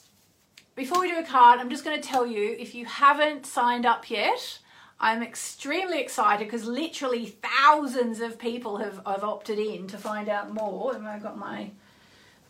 before 0.77 1.01
we 1.01 1.09
do 1.09 1.19
a 1.19 1.25
card, 1.25 1.59
I'm 1.59 1.71
just 1.71 1.85
going 1.85 2.01
to 2.01 2.07
tell 2.07 2.27
you 2.27 2.55
if 2.59 2.75
you 2.75 2.85
haven't 2.85 3.47
signed 3.47 3.87
up 3.87 4.09
yet, 4.11 4.59
I'm 5.01 5.23
extremely 5.23 6.01
excited 6.01 6.47
because 6.47 6.67
literally 6.67 7.27
thousands 7.27 8.21
of 8.21 8.39
people 8.39 8.77
have, 8.77 9.01
have 9.07 9.25
opted 9.25 9.59
in 9.59 9.87
to 9.89 9.99
find 9.99 10.29
out 10.29 10.53
more. 10.53 10.93
Have 10.93 11.05
I 11.05 11.19
got 11.19 11.37
my 11.37 11.71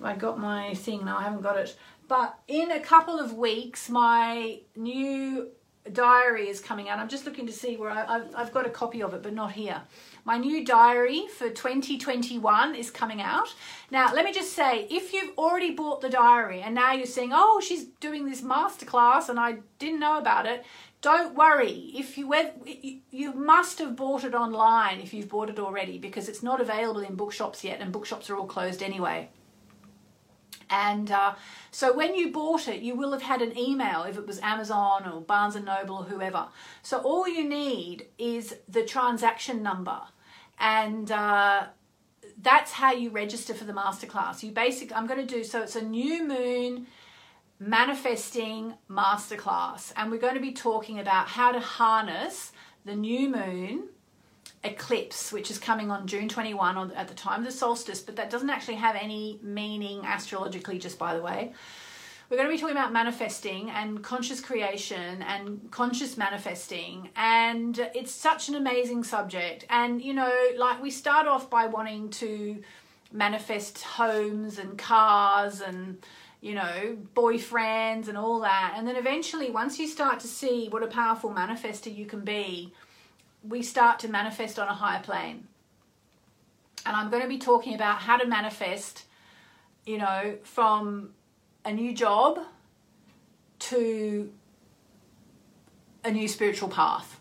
I 0.02 0.14
got 0.14 0.38
my 0.38 0.74
thing 0.74 1.06
now? 1.06 1.16
I 1.16 1.22
haven't 1.22 1.42
got 1.42 1.56
it. 1.56 1.74
But 2.08 2.38
in 2.46 2.70
a 2.70 2.80
couple 2.80 3.18
of 3.18 3.32
weeks, 3.32 3.88
my 3.88 4.60
new 4.76 5.48
diary 5.92 6.48
is 6.48 6.60
coming 6.60 6.88
out. 6.88 6.98
I'm 6.98 7.08
just 7.08 7.24
looking 7.24 7.46
to 7.46 7.52
see 7.52 7.76
where 7.76 7.90
I, 7.90 8.04
have 8.04 8.34
I've 8.34 8.52
got 8.52 8.66
a 8.66 8.70
copy 8.70 9.02
of 9.02 9.14
it, 9.14 9.22
but 9.22 9.32
not 9.32 9.52
here. 9.52 9.82
My 10.24 10.38
new 10.38 10.64
diary 10.64 11.26
for 11.36 11.48
2021 11.48 12.74
is 12.74 12.90
coming 12.90 13.22
out. 13.22 13.54
Now, 13.90 14.12
let 14.12 14.24
me 14.24 14.32
just 14.32 14.52
say, 14.52 14.86
if 14.90 15.12
you've 15.12 15.36
already 15.38 15.70
bought 15.70 16.00
the 16.00 16.08
diary 16.08 16.62
and 16.62 16.74
now 16.74 16.92
you're 16.92 17.06
saying, 17.06 17.30
oh, 17.32 17.60
she's 17.60 17.84
doing 18.00 18.28
this 18.28 18.42
masterclass 18.42 19.28
and 19.28 19.38
I 19.38 19.58
didn't 19.78 20.00
know 20.00 20.18
about 20.18 20.46
it, 20.46 20.64
don't 21.00 21.36
worry. 21.36 21.92
If 21.94 22.18
you 22.18 22.34
you 23.10 23.32
must 23.34 23.78
have 23.78 23.94
bought 23.94 24.24
it 24.24 24.34
online 24.34 24.98
if 25.00 25.14
you've 25.14 25.28
bought 25.28 25.50
it 25.50 25.58
already 25.58 25.98
because 25.98 26.28
it's 26.28 26.42
not 26.42 26.60
available 26.60 27.02
in 27.02 27.14
bookshops 27.14 27.62
yet 27.62 27.80
and 27.80 27.92
bookshops 27.92 28.28
are 28.28 28.36
all 28.36 28.46
closed 28.46 28.82
anyway. 28.82 29.28
And 30.68 31.10
uh, 31.10 31.34
so 31.70 31.92
when 31.92 32.14
you 32.14 32.32
bought 32.32 32.68
it, 32.68 32.80
you 32.80 32.96
will 32.96 33.12
have 33.12 33.22
had 33.22 33.42
an 33.42 33.56
email 33.56 34.02
if 34.02 34.16
it 34.16 34.26
was 34.26 34.40
Amazon 34.40 35.08
or 35.08 35.20
Barnes 35.20 35.56
and 35.56 35.64
Noble 35.64 35.96
or 35.96 36.04
whoever. 36.04 36.48
So 36.82 36.98
all 36.98 37.28
you 37.28 37.48
need 37.48 38.06
is 38.18 38.56
the 38.68 38.84
transaction 38.84 39.62
number, 39.62 40.00
and 40.58 41.10
uh, 41.10 41.66
that's 42.42 42.72
how 42.72 42.92
you 42.92 43.10
register 43.10 43.54
for 43.54 43.64
the 43.64 43.72
masterclass. 43.72 44.42
You 44.42 44.52
basically, 44.52 44.96
I'm 44.96 45.06
going 45.06 45.24
to 45.24 45.34
do 45.34 45.44
so. 45.44 45.62
It's 45.62 45.76
a 45.76 45.82
new 45.82 46.26
moon 46.26 46.86
manifesting 47.58 48.74
masterclass, 48.90 49.92
and 49.96 50.10
we're 50.10 50.18
going 50.18 50.34
to 50.34 50.40
be 50.40 50.52
talking 50.52 50.98
about 50.98 51.28
how 51.28 51.52
to 51.52 51.60
harness 51.60 52.52
the 52.84 52.94
new 52.94 53.28
moon 53.28 53.88
eclipse, 54.64 55.32
which 55.32 55.50
is 55.50 55.58
coming 55.58 55.90
on 55.90 56.06
June 56.06 56.28
21 56.28 56.76
on, 56.76 56.90
at 56.92 57.08
the 57.08 57.14
time 57.14 57.40
of 57.40 57.46
the 57.46 57.52
solstice, 57.52 58.00
but 58.00 58.16
that 58.16 58.30
doesn't 58.30 58.50
actually 58.50 58.76
have 58.76 58.96
any 58.96 59.38
meaning 59.42 60.00
astrologically, 60.04 60.78
just 60.78 60.98
by 60.98 61.14
the 61.14 61.22
way. 61.22 61.52
We're 62.28 62.38
going 62.38 62.48
to 62.48 62.54
be 62.54 62.60
talking 62.60 62.76
about 62.76 62.92
manifesting 62.92 63.70
and 63.70 64.02
conscious 64.02 64.40
creation 64.40 65.22
and 65.22 65.70
conscious 65.70 66.16
manifesting. 66.16 67.10
And 67.14 67.78
it's 67.94 68.10
such 68.10 68.48
an 68.48 68.56
amazing 68.56 69.04
subject. 69.04 69.64
And, 69.70 70.02
you 70.02 70.12
know, 70.12 70.32
like 70.56 70.82
we 70.82 70.90
start 70.90 71.28
off 71.28 71.48
by 71.48 71.66
wanting 71.66 72.10
to 72.10 72.60
manifest 73.12 73.80
homes 73.82 74.58
and 74.58 74.76
cars 74.76 75.60
and, 75.60 75.98
you 76.40 76.54
know, 76.54 76.96
boyfriends 77.14 78.08
and 78.08 78.18
all 78.18 78.40
that. 78.40 78.74
And 78.76 78.88
then 78.88 78.96
eventually, 78.96 79.50
once 79.50 79.78
you 79.78 79.86
start 79.86 80.18
to 80.20 80.26
see 80.26 80.66
what 80.68 80.82
a 80.82 80.88
powerful 80.88 81.30
manifester 81.30 81.94
you 81.94 82.06
can 82.06 82.22
be, 82.22 82.72
we 83.42 83.62
start 83.62 83.98
to 84.00 84.08
manifest 84.08 84.58
on 84.58 84.68
a 84.68 84.74
higher 84.74 85.02
plane. 85.02 85.48
And 86.84 86.94
I'm 86.94 87.10
going 87.10 87.22
to 87.22 87.28
be 87.28 87.38
talking 87.38 87.74
about 87.74 87.98
how 87.98 88.16
to 88.16 88.26
manifest, 88.26 89.04
you 89.84 89.98
know, 89.98 90.36
from 90.44 91.10
a 91.64 91.72
new 91.72 91.92
job 91.92 92.38
to 93.58 94.32
a 96.04 96.10
new 96.10 96.28
spiritual 96.28 96.68
path. 96.68 97.18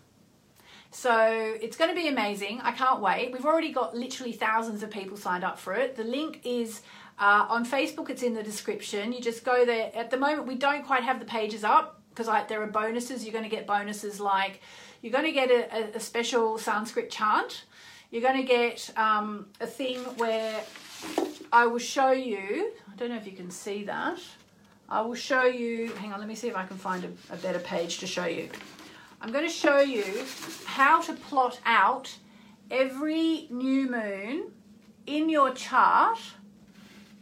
So 0.90 1.56
it's 1.60 1.76
going 1.76 1.90
to 1.90 1.96
be 1.96 2.08
amazing. 2.08 2.60
I 2.62 2.72
can't 2.72 3.02
wait. 3.02 3.32
We've 3.32 3.44
already 3.44 3.72
got 3.72 3.94
literally 3.94 4.32
thousands 4.32 4.82
of 4.82 4.90
people 4.90 5.16
signed 5.16 5.44
up 5.44 5.58
for 5.58 5.74
it. 5.74 5.96
The 5.96 6.04
link 6.04 6.40
is 6.44 6.80
uh, 7.18 7.46
on 7.48 7.66
Facebook, 7.66 8.08
it's 8.08 8.22
in 8.22 8.34
the 8.34 8.42
description. 8.42 9.12
You 9.12 9.20
just 9.20 9.44
go 9.44 9.64
there. 9.64 9.90
At 9.94 10.10
the 10.10 10.16
moment, 10.16 10.46
we 10.46 10.54
don't 10.54 10.86
quite 10.86 11.02
have 11.02 11.18
the 11.18 11.26
pages 11.26 11.64
up 11.64 12.00
because 12.10 12.28
like, 12.28 12.48
there 12.48 12.62
are 12.62 12.66
bonuses. 12.66 13.24
You're 13.24 13.32
going 13.32 13.44
to 13.44 13.50
get 13.50 13.66
bonuses 13.66 14.20
like 14.20 14.60
you're 15.02 15.12
going 15.12 15.24
to 15.24 15.32
get 15.32 15.50
a, 15.50 15.96
a 15.96 16.00
special 16.00 16.58
Sanskrit 16.58 17.10
chant. 17.10 17.64
You're 18.10 18.22
going 18.22 18.36
to 18.36 18.46
get 18.46 18.90
um, 18.96 19.46
a 19.60 19.66
thing 19.66 19.98
where 20.16 20.60
I 21.52 21.66
will 21.66 21.78
show 21.78 22.12
you. 22.12 22.72
I 22.90 22.96
don't 22.96 23.10
know 23.10 23.16
if 23.16 23.26
you 23.26 23.32
can 23.32 23.50
see 23.50 23.84
that. 23.84 24.18
I 24.88 25.00
will 25.00 25.14
show 25.14 25.44
you. 25.44 25.92
Hang 25.94 26.12
on, 26.12 26.20
let 26.20 26.28
me 26.28 26.34
see 26.34 26.48
if 26.48 26.56
I 26.56 26.64
can 26.64 26.76
find 26.76 27.04
a, 27.04 27.34
a 27.34 27.36
better 27.36 27.58
page 27.58 27.98
to 27.98 28.06
show 28.06 28.26
you. 28.26 28.48
I'm 29.20 29.32
going 29.32 29.46
to 29.46 29.52
show 29.52 29.80
you 29.80 30.04
how 30.64 31.00
to 31.02 31.12
plot 31.14 31.60
out 31.64 32.16
every 32.70 33.48
new 33.50 33.90
moon 33.90 34.52
in 35.06 35.28
your 35.28 35.52
chart 35.52 36.18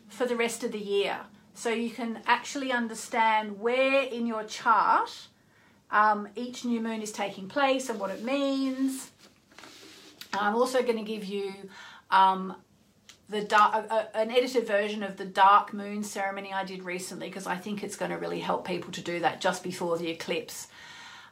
for 0.08 0.26
the 0.26 0.36
rest 0.36 0.64
of 0.64 0.72
the 0.72 0.78
year. 0.78 1.18
So 1.54 1.70
you 1.70 1.90
can 1.90 2.20
actually 2.26 2.72
understand 2.72 3.60
where 3.60 4.02
in 4.02 4.26
your 4.26 4.44
chart 4.44 5.28
um, 5.90 6.28
each 6.34 6.64
new 6.64 6.80
moon 6.80 7.02
is 7.02 7.12
taking 7.12 7.48
place 7.48 7.88
and 7.88 8.00
what 8.00 8.10
it 8.10 8.22
means. 8.22 9.10
I'm 10.32 10.54
also 10.54 10.82
going 10.82 10.96
to 10.96 11.04
give 11.04 11.24
you 11.24 11.52
um, 12.10 12.56
the 13.28 13.42
dark, 13.42 13.86
uh, 13.90 14.04
an 14.14 14.30
edited 14.30 14.66
version 14.66 15.02
of 15.02 15.16
the 15.16 15.24
dark 15.24 15.72
moon 15.72 16.02
ceremony 16.02 16.52
I 16.52 16.64
did 16.64 16.82
recently 16.82 17.28
because 17.28 17.46
I 17.46 17.56
think 17.56 17.82
it's 17.82 17.96
going 17.96 18.10
to 18.10 18.18
really 18.18 18.40
help 18.40 18.66
people 18.66 18.92
to 18.92 19.00
do 19.00 19.20
that 19.20 19.40
just 19.40 19.62
before 19.62 19.96
the 19.96 20.08
eclipse. 20.08 20.68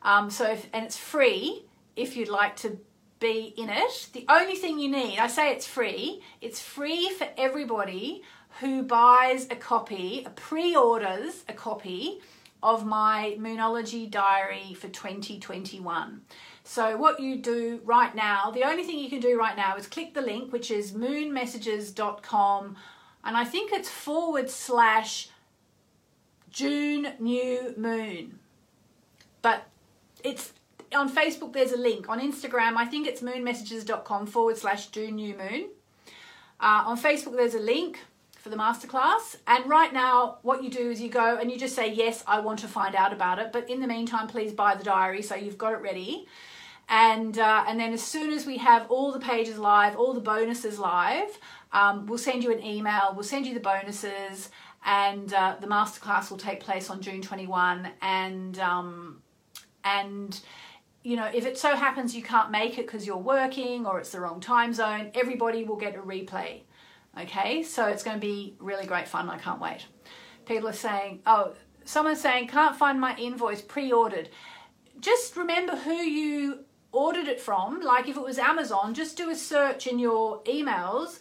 Um, 0.02 0.30
so, 0.30 0.50
if, 0.52 0.68
and 0.72 0.84
it's 0.84 0.96
free 0.96 1.64
if 1.96 2.16
you'd 2.16 2.28
like 2.28 2.56
to 2.56 2.78
be 3.22 3.54
in 3.56 3.68
it. 3.68 4.08
The 4.12 4.26
only 4.28 4.56
thing 4.56 4.78
you 4.80 4.90
need, 4.90 5.18
I 5.18 5.28
say 5.28 5.52
it's 5.52 5.66
free, 5.66 6.22
it's 6.40 6.60
free 6.60 7.10
for 7.10 7.28
everybody 7.38 8.22
who 8.60 8.82
buys 8.82 9.46
a 9.50 9.56
copy, 9.56 10.26
pre 10.34 10.74
orders 10.74 11.44
a 11.48 11.52
copy 11.52 12.20
of 12.62 12.86
my 12.86 13.36
Moonology 13.38 14.10
diary 14.10 14.74
for 14.74 14.88
2021. 14.88 16.22
So 16.64 16.96
what 16.96 17.18
you 17.18 17.36
do 17.36 17.80
right 17.84 18.14
now, 18.14 18.50
the 18.50 18.64
only 18.64 18.84
thing 18.84 18.98
you 18.98 19.10
can 19.10 19.20
do 19.20 19.38
right 19.38 19.56
now 19.56 19.76
is 19.76 19.86
click 19.86 20.14
the 20.14 20.22
link, 20.22 20.52
which 20.52 20.70
is 20.70 20.92
moonmessages.com, 20.92 22.76
and 23.24 23.36
I 23.36 23.44
think 23.44 23.72
it's 23.72 23.88
forward 23.88 24.48
slash 24.48 25.28
June 26.50 27.08
new 27.18 27.74
moon. 27.76 28.38
But 29.40 29.66
it's 30.22 30.52
on 30.94 31.10
Facebook, 31.10 31.52
there's 31.52 31.72
a 31.72 31.78
link. 31.78 32.08
On 32.08 32.20
Instagram, 32.20 32.76
I 32.76 32.84
think 32.84 33.06
it's 33.08 33.22
moonmessages.com 33.22 34.26
forward 34.26 34.56
slash 34.56 34.88
June 34.88 35.16
new 35.16 35.36
moon. 35.36 35.70
Uh, 36.60 36.84
on 36.86 36.98
Facebook, 36.98 37.32
there's 37.36 37.54
a 37.54 37.60
link 37.60 37.98
for 38.42 38.48
the 38.48 38.56
masterclass. 38.56 39.36
And 39.46 39.68
right 39.70 39.92
now, 39.92 40.38
what 40.42 40.64
you 40.64 40.70
do 40.70 40.90
is 40.90 41.00
you 41.00 41.08
go 41.08 41.38
and 41.38 41.50
you 41.50 41.56
just 41.56 41.76
say, 41.76 41.92
Yes, 41.92 42.24
I 42.26 42.40
want 42.40 42.58
to 42.58 42.68
find 42.68 42.96
out 42.96 43.12
about 43.12 43.38
it. 43.38 43.52
But 43.52 43.70
in 43.70 43.80
the 43.80 43.86
meantime, 43.86 44.26
please 44.26 44.52
buy 44.52 44.74
the 44.74 44.82
diary 44.82 45.22
so 45.22 45.36
you've 45.36 45.56
got 45.56 45.72
it 45.72 45.80
ready. 45.80 46.26
And, 46.88 47.38
uh, 47.38 47.64
and 47.68 47.78
then 47.78 47.92
as 47.92 48.02
soon 48.02 48.32
as 48.32 48.44
we 48.44 48.58
have 48.58 48.90
all 48.90 49.12
the 49.12 49.20
pages 49.20 49.58
live, 49.58 49.96
all 49.96 50.12
the 50.12 50.20
bonuses 50.20 50.78
live, 50.80 51.38
um, 51.72 52.06
we'll 52.06 52.18
send 52.18 52.42
you 52.42 52.52
an 52.52 52.62
email, 52.62 53.12
we'll 53.14 53.22
send 53.22 53.46
you 53.46 53.54
the 53.54 53.60
bonuses, 53.60 54.50
and 54.84 55.32
uh, 55.32 55.56
the 55.60 55.68
masterclass 55.68 56.28
will 56.28 56.36
take 56.36 56.60
place 56.60 56.90
on 56.90 57.00
June 57.00 57.22
21. 57.22 57.88
And, 58.02 58.58
um, 58.58 59.22
and 59.84 60.38
you 61.04 61.14
know, 61.14 61.30
if 61.32 61.46
it 61.46 61.56
so 61.56 61.76
happens 61.76 62.14
you 62.14 62.22
can't 62.22 62.50
make 62.50 62.76
it 62.76 62.86
because 62.86 63.06
you're 63.06 63.16
working 63.16 63.86
or 63.86 64.00
it's 64.00 64.10
the 64.10 64.20
wrong 64.20 64.40
time 64.40 64.74
zone, 64.74 65.12
everybody 65.14 65.62
will 65.62 65.76
get 65.76 65.94
a 65.94 65.98
replay. 66.00 66.62
Okay, 67.20 67.62
so 67.62 67.86
it's 67.86 68.02
going 68.02 68.16
to 68.16 68.20
be 68.20 68.54
really 68.58 68.86
great 68.86 69.06
fun. 69.06 69.28
I 69.28 69.38
can't 69.38 69.60
wait. 69.60 69.86
People 70.46 70.68
are 70.68 70.72
saying, 70.72 71.20
oh, 71.26 71.52
someone's 71.84 72.20
saying, 72.20 72.48
can't 72.48 72.76
find 72.76 73.00
my 73.00 73.16
invoice 73.16 73.60
pre 73.60 73.92
ordered. 73.92 74.30
Just 74.98 75.36
remember 75.36 75.76
who 75.76 75.94
you 75.94 76.64
ordered 76.90 77.28
it 77.28 77.40
from. 77.40 77.80
Like 77.80 78.08
if 78.08 78.16
it 78.16 78.22
was 78.22 78.38
Amazon, 78.38 78.94
just 78.94 79.16
do 79.16 79.30
a 79.30 79.34
search 79.34 79.86
in 79.86 79.98
your 79.98 80.42
emails 80.44 81.18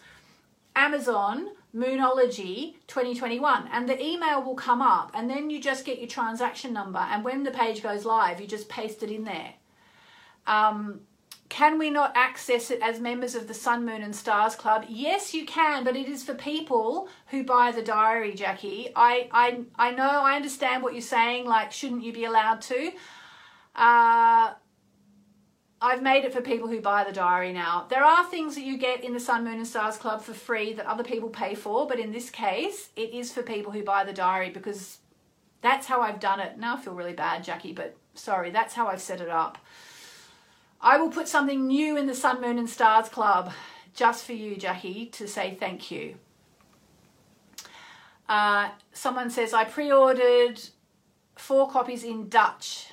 Amazon 0.76 1.50
Moonology 1.76 2.76
2021 2.88 3.70
and 3.72 3.88
the 3.88 4.02
email 4.04 4.44
will 4.44 4.56
come 4.56 4.82
up 4.82 5.12
and 5.14 5.30
then 5.30 5.50
you 5.50 5.62
just 5.62 5.86
get 5.86 6.00
your 6.00 6.08
transaction 6.08 6.74
number 6.74 7.00
and 7.00 7.24
when 7.24 7.44
the 7.44 7.52
page 7.52 7.82
goes 7.82 8.04
live 8.04 8.42
you 8.42 8.48
just 8.48 8.68
paste 8.68 9.04
it 9.04 9.12
in 9.12 9.24
there 9.24 9.54
um, 10.48 11.02
can 11.52 11.78
we 11.78 11.90
not 11.90 12.14
access 12.16 12.72
it 12.72 12.80
as 12.82 13.02
members 13.02 13.36
of 13.36 13.50
the 13.50 13.54
Sun, 13.54 13.86
Moon, 13.86 14.02
and 14.04 14.16
Stars 14.16 14.56
Club? 14.56 14.86
Yes, 14.88 15.34
you 15.34 15.46
can, 15.46 15.84
but 15.84 15.98
it 15.98 16.08
is 16.08 16.24
for 16.24 16.34
people 16.34 17.10
who 17.28 17.44
buy 17.44 17.74
the 17.74 17.82
diary, 17.82 18.34
Jackie. 18.34 18.88
I, 18.96 19.28
I, 19.34 19.60
I 19.76 19.92
know, 19.92 20.10
I 20.10 20.38
understand 20.38 20.82
what 20.82 20.94
you're 20.94 21.02
saying. 21.02 21.46
Like, 21.46 21.74
shouldn't 21.74 22.06
you 22.06 22.14
be 22.14 22.24
allowed 22.24 22.62
to? 22.62 22.92
Uh, 23.76 24.54
I've 25.82 26.02
made 26.02 26.24
it 26.24 26.32
for 26.32 26.40
people 26.40 26.70
who 26.70 26.80
buy 26.80 27.04
the 27.04 27.12
diary 27.12 27.52
now. 27.52 27.86
There 27.90 28.06
are 28.06 28.24
things 28.24 28.56
that 28.56 28.64
you 28.64 28.78
get 28.78 29.04
in 29.04 29.14
the 29.14 29.20
Sun, 29.20 29.44
Moon, 29.44 29.56
and 29.56 29.68
Stars 29.68 29.98
Club 29.98 30.22
for 30.22 30.34
free 30.34 30.72
that 30.74 30.86
other 30.86 31.04
people 31.04 31.28
pay 31.28 31.54
for, 31.54 31.86
but 31.86 32.00
in 32.00 32.14
this 32.14 32.30
case, 32.30 32.92
it 32.96 33.14
is 33.14 33.34
for 33.34 33.44
people 33.44 33.74
who 33.74 33.84
buy 33.84 34.06
the 34.06 34.14
diary 34.14 34.52
because 34.52 35.00
that's 35.60 35.88
how 35.88 36.00
I've 36.00 36.22
done 36.22 36.40
it. 36.40 36.58
Now 36.58 36.78
I 36.78 36.82
feel 36.82 36.94
really 36.94 37.12
bad, 37.12 37.44
Jackie, 37.44 37.74
but 37.74 37.98
sorry, 38.14 38.52
that's 38.52 38.74
how 38.74 38.88
I've 38.88 39.02
set 39.02 39.20
it 39.20 39.30
up. 39.30 39.58
I 40.82 40.98
will 40.98 41.10
put 41.10 41.28
something 41.28 41.68
new 41.68 41.96
in 41.98 42.08
the 42.08 42.16
Sun, 42.16 42.42
Moon, 42.42 42.58
and 42.58 42.70
Stars 42.70 43.08
Club 43.08 43.52
just 43.94 44.26
for 44.26 44.34
you, 44.34 44.56
Jackie, 44.56 45.06
to 45.08 45.28
say 45.28 45.56
thank 45.60 45.92
you. 45.92 46.16
Uh, 48.28 48.70
someone 48.94 49.30
says, 49.30 49.54
I 49.54 49.66
pre 49.66 49.92
ordered 49.92 50.60
four 51.36 51.70
copies 51.70 52.04
in 52.04 52.30
Dutch 52.30 52.88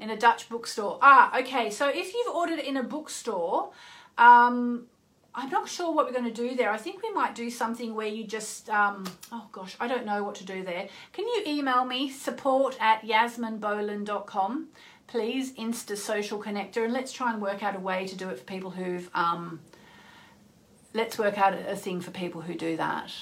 in 0.00 0.10
a 0.10 0.16
Dutch 0.16 0.48
bookstore. 0.48 0.98
Ah, 1.00 1.38
okay. 1.38 1.70
So 1.70 1.88
if 1.88 2.12
you've 2.12 2.34
ordered 2.34 2.58
in 2.58 2.76
a 2.76 2.82
bookstore, 2.82 3.70
um, 4.18 4.86
I'm 5.34 5.50
not 5.50 5.68
sure 5.68 5.92
what 5.92 6.06
we're 6.06 6.12
going 6.12 6.32
to 6.32 6.48
do 6.48 6.54
there. 6.54 6.70
I 6.70 6.76
think 6.76 7.02
we 7.02 7.12
might 7.12 7.34
do 7.34 7.50
something 7.50 7.94
where 7.94 8.06
you 8.06 8.24
just, 8.24 8.68
um, 8.70 9.04
oh 9.32 9.46
gosh, 9.50 9.76
I 9.80 9.88
don't 9.88 10.06
know 10.06 10.22
what 10.22 10.34
to 10.36 10.44
do 10.44 10.62
there. 10.62 10.88
Can 11.12 11.26
you 11.26 11.42
email 11.46 11.84
me 11.84 12.10
support 12.10 12.76
at 12.80 13.02
yasminboland.com? 13.02 14.68
Please, 15.14 15.52
Insta 15.52 15.96
Social 15.96 16.42
Connector, 16.42 16.82
and 16.82 16.92
let's 16.92 17.12
try 17.12 17.32
and 17.32 17.40
work 17.40 17.62
out 17.62 17.76
a 17.76 17.78
way 17.78 18.04
to 18.04 18.16
do 18.16 18.30
it 18.30 18.36
for 18.36 18.42
people 18.42 18.72
who've. 18.72 19.08
Um, 19.14 19.60
let's 20.92 21.16
work 21.20 21.38
out 21.38 21.54
a 21.54 21.76
thing 21.76 22.00
for 22.00 22.10
people 22.10 22.40
who 22.40 22.54
do 22.54 22.76
that. 22.78 23.12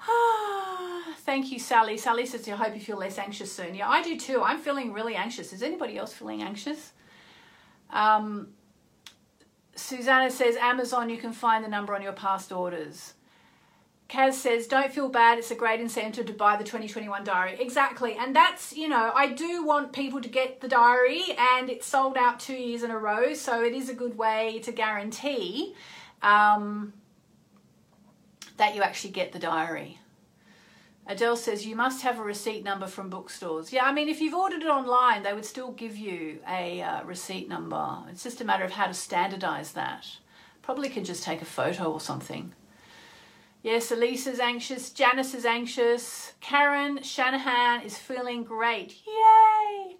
Thank 1.18 1.52
you, 1.52 1.58
Sally. 1.58 1.98
Sally 1.98 2.24
says, 2.24 2.48
I 2.48 2.52
hope 2.52 2.74
you 2.74 2.80
feel 2.80 2.96
less 2.96 3.18
anxious 3.18 3.52
soon. 3.52 3.74
Yeah, 3.74 3.90
I 3.90 4.02
do 4.02 4.18
too. 4.18 4.40
I'm 4.42 4.58
feeling 4.58 4.94
really 4.94 5.16
anxious. 5.16 5.52
Is 5.52 5.62
anybody 5.62 5.98
else 5.98 6.14
feeling 6.14 6.42
anxious? 6.42 6.92
Um, 7.90 8.54
Susanna 9.76 10.30
says, 10.30 10.56
Amazon, 10.56 11.10
you 11.10 11.18
can 11.18 11.34
find 11.34 11.62
the 11.62 11.68
number 11.68 11.94
on 11.94 12.00
your 12.00 12.14
past 12.14 12.52
orders. 12.52 13.12
Kaz 14.12 14.34
says, 14.34 14.66
don't 14.66 14.92
feel 14.92 15.08
bad. 15.08 15.38
It's 15.38 15.50
a 15.50 15.54
great 15.54 15.80
incentive 15.80 16.26
to 16.26 16.34
buy 16.34 16.58
the 16.58 16.64
2021 16.64 17.24
diary. 17.24 17.56
Exactly. 17.58 18.14
And 18.14 18.36
that's, 18.36 18.76
you 18.76 18.86
know, 18.86 19.10
I 19.14 19.28
do 19.28 19.64
want 19.64 19.94
people 19.94 20.20
to 20.20 20.28
get 20.28 20.60
the 20.60 20.68
diary 20.68 21.22
and 21.38 21.70
it's 21.70 21.86
sold 21.86 22.18
out 22.18 22.38
two 22.38 22.52
years 22.52 22.82
in 22.82 22.90
a 22.90 22.98
row. 22.98 23.32
So 23.32 23.64
it 23.64 23.72
is 23.72 23.88
a 23.88 23.94
good 23.94 24.18
way 24.18 24.60
to 24.64 24.72
guarantee 24.72 25.74
um, 26.20 26.92
that 28.58 28.74
you 28.74 28.82
actually 28.82 29.12
get 29.14 29.32
the 29.32 29.38
diary. 29.38 29.98
Adele 31.06 31.36
says, 31.36 31.64
you 31.64 31.74
must 31.74 32.02
have 32.02 32.18
a 32.18 32.22
receipt 32.22 32.62
number 32.64 32.86
from 32.86 33.08
bookstores. 33.08 33.72
Yeah, 33.72 33.86
I 33.86 33.94
mean, 33.94 34.10
if 34.10 34.20
you've 34.20 34.34
ordered 34.34 34.60
it 34.60 34.68
online, 34.68 35.22
they 35.22 35.32
would 35.32 35.46
still 35.46 35.72
give 35.72 35.96
you 35.96 36.40
a 36.46 36.82
uh, 36.82 37.02
receipt 37.04 37.48
number. 37.48 38.00
It's 38.10 38.22
just 38.22 38.42
a 38.42 38.44
matter 38.44 38.64
of 38.64 38.72
how 38.72 38.88
to 38.88 38.94
standardize 38.94 39.72
that. 39.72 40.06
Probably 40.60 40.90
can 40.90 41.02
just 41.02 41.24
take 41.24 41.40
a 41.40 41.46
photo 41.46 41.90
or 41.90 41.98
something. 41.98 42.52
Yes, 43.62 43.92
Elisa's 43.92 44.40
anxious, 44.40 44.90
Janice 44.90 45.34
is 45.34 45.46
anxious, 45.46 46.32
Karen 46.40 47.00
Shanahan 47.02 47.82
is 47.82 47.96
feeling 47.96 48.42
great. 48.42 48.96
Yay! 49.06 49.96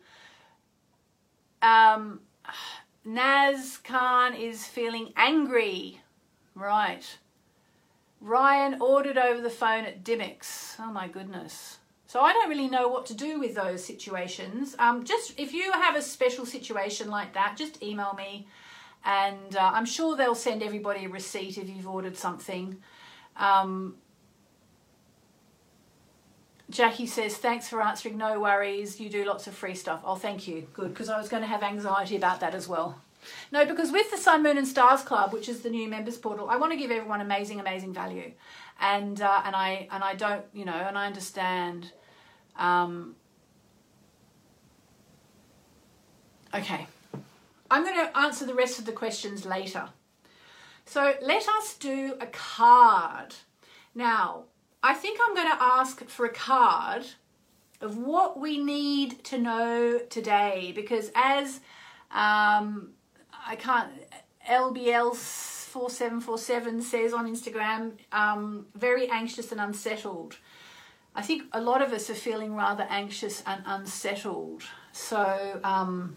Um, 1.62 2.20
Naz 3.04 3.78
Khan 3.84 4.34
is 4.34 4.66
feeling 4.66 5.12
angry. 5.16 6.00
Right. 6.56 7.18
Ryan 8.20 8.80
ordered 8.80 9.16
over 9.16 9.40
the 9.40 9.50
phone 9.50 9.84
at 9.84 10.02
Dymocks. 10.02 10.74
Oh 10.80 10.92
my 10.92 11.06
goodness. 11.06 11.78
So 12.06 12.20
I 12.20 12.32
don't 12.32 12.48
really 12.48 12.68
know 12.68 12.88
what 12.88 13.06
to 13.06 13.14
do 13.14 13.38
with 13.40 13.54
those 13.54 13.84
situations. 13.84 14.76
Um, 14.78 15.04
just 15.04 15.38
if 15.38 15.52
you 15.52 15.72
have 15.72 15.96
a 15.96 16.02
special 16.02 16.46
situation 16.46 17.10
like 17.10 17.32
that, 17.34 17.56
just 17.56 17.82
email 17.82 18.12
me, 18.14 18.46
and 19.04 19.56
uh, 19.56 19.70
I'm 19.72 19.86
sure 19.86 20.16
they'll 20.16 20.34
send 20.34 20.62
everybody 20.62 21.04
a 21.04 21.08
receipt 21.08 21.58
if 21.58 21.68
you've 21.68 21.88
ordered 21.88 22.16
something. 22.16 22.76
Um, 23.36 23.96
Jackie 26.70 27.06
says, 27.06 27.36
thanks 27.36 27.68
for 27.68 27.82
answering. 27.82 28.16
No 28.16 28.40
worries. 28.40 28.98
You 28.98 29.10
do 29.10 29.24
lots 29.24 29.46
of 29.46 29.54
free 29.54 29.74
stuff. 29.74 30.00
Oh, 30.04 30.14
thank 30.14 30.48
you. 30.48 30.66
Good, 30.72 30.88
because 30.88 31.10
I 31.10 31.18
was 31.18 31.28
going 31.28 31.42
to 31.42 31.48
have 31.48 31.62
anxiety 31.62 32.16
about 32.16 32.40
that 32.40 32.54
as 32.54 32.66
well. 32.66 32.98
No, 33.52 33.64
because 33.64 33.92
with 33.92 34.10
the 34.10 34.16
Sun, 34.16 34.42
Moon, 34.42 34.58
and 34.58 34.66
Stars 34.66 35.02
Club, 35.02 35.32
which 35.32 35.48
is 35.48 35.60
the 35.60 35.70
new 35.70 35.88
members 35.88 36.16
portal, 36.16 36.48
I 36.48 36.56
want 36.56 36.72
to 36.72 36.78
give 36.78 36.90
everyone 36.90 37.20
amazing, 37.20 37.60
amazing 37.60 37.92
value, 37.92 38.32
and 38.80 39.20
uh, 39.20 39.42
and 39.44 39.54
I 39.54 39.86
and 39.92 40.02
I 40.02 40.14
don't, 40.14 40.44
you 40.52 40.64
know, 40.64 40.72
and 40.72 40.98
I 40.98 41.06
understand. 41.06 41.92
Um, 42.56 43.14
okay, 46.52 46.86
I'm 47.70 47.84
going 47.84 47.94
to 47.94 48.18
answer 48.18 48.44
the 48.44 48.54
rest 48.54 48.80
of 48.80 48.86
the 48.86 48.92
questions 48.92 49.46
later. 49.46 49.88
So 50.84 51.14
let 51.22 51.48
us 51.48 51.74
do 51.74 52.14
a 52.20 52.26
card. 52.26 53.34
Now, 53.94 54.44
I 54.82 54.94
think 54.94 55.18
I'm 55.22 55.34
going 55.34 55.50
to 55.50 55.62
ask 55.62 56.04
for 56.08 56.26
a 56.26 56.32
card 56.32 57.06
of 57.80 57.96
what 57.98 58.38
we 58.38 58.58
need 58.58 59.22
to 59.24 59.38
know 59.38 60.00
today 60.08 60.72
because 60.74 61.10
as 61.14 61.60
um, 62.10 62.90
I 63.46 63.56
can't, 63.56 63.90
LBL 64.48 65.14
4747 65.14 66.82
says 66.82 67.12
on 67.12 67.32
Instagram, 67.32 67.92
um, 68.12 68.66
very 68.74 69.08
anxious 69.08 69.52
and 69.52 69.60
unsettled. 69.60 70.36
I 71.14 71.22
think 71.22 71.44
a 71.52 71.60
lot 71.60 71.82
of 71.82 71.92
us 71.92 72.08
are 72.10 72.14
feeling 72.14 72.54
rather 72.54 72.86
anxious 72.88 73.42
and 73.46 73.62
unsettled. 73.66 74.62
So, 74.92 75.60
um, 75.62 76.16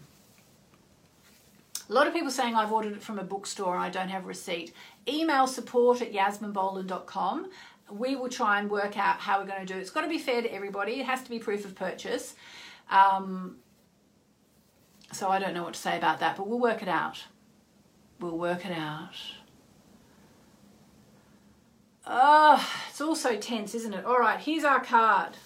a 1.88 1.92
lot 1.92 2.06
of 2.06 2.12
people 2.12 2.30
saying 2.30 2.54
I've 2.54 2.72
ordered 2.72 2.94
it 2.94 3.02
from 3.02 3.18
a 3.18 3.24
bookstore 3.24 3.74
and 3.74 3.84
I 3.84 3.90
don't 3.90 4.08
have 4.08 4.24
a 4.24 4.26
receipt. 4.26 4.72
Email 5.08 5.46
support 5.46 6.02
at 6.02 6.12
yasminboland.com. 6.12 7.50
We 7.90 8.16
will 8.16 8.28
try 8.28 8.58
and 8.58 8.68
work 8.68 8.98
out 8.98 9.20
how 9.20 9.40
we're 9.40 9.46
going 9.46 9.64
to 9.64 9.72
do 9.72 9.78
it. 9.78 9.82
It's 9.82 9.90
got 9.90 10.00
to 10.00 10.08
be 10.08 10.18
fair 10.18 10.42
to 10.42 10.52
everybody. 10.52 11.00
It 11.00 11.06
has 11.06 11.22
to 11.22 11.30
be 11.30 11.38
proof 11.38 11.64
of 11.64 11.76
purchase. 11.76 12.34
Um, 12.90 13.58
so 15.12 15.28
I 15.28 15.38
don't 15.38 15.54
know 15.54 15.62
what 15.62 15.74
to 15.74 15.80
say 15.80 15.96
about 15.96 16.18
that, 16.20 16.36
but 16.36 16.48
we'll 16.48 16.58
work 16.58 16.82
it 16.82 16.88
out. 16.88 17.24
We'll 18.18 18.38
work 18.38 18.66
it 18.66 18.72
out. 18.72 19.14
Oh, 22.06 22.68
it's 22.88 23.00
all 23.00 23.16
so 23.16 23.36
tense, 23.36 23.74
isn't 23.74 23.94
it? 23.94 24.04
All 24.04 24.18
right, 24.18 24.40
here's 24.40 24.64
our 24.64 24.82
card. 24.82 25.36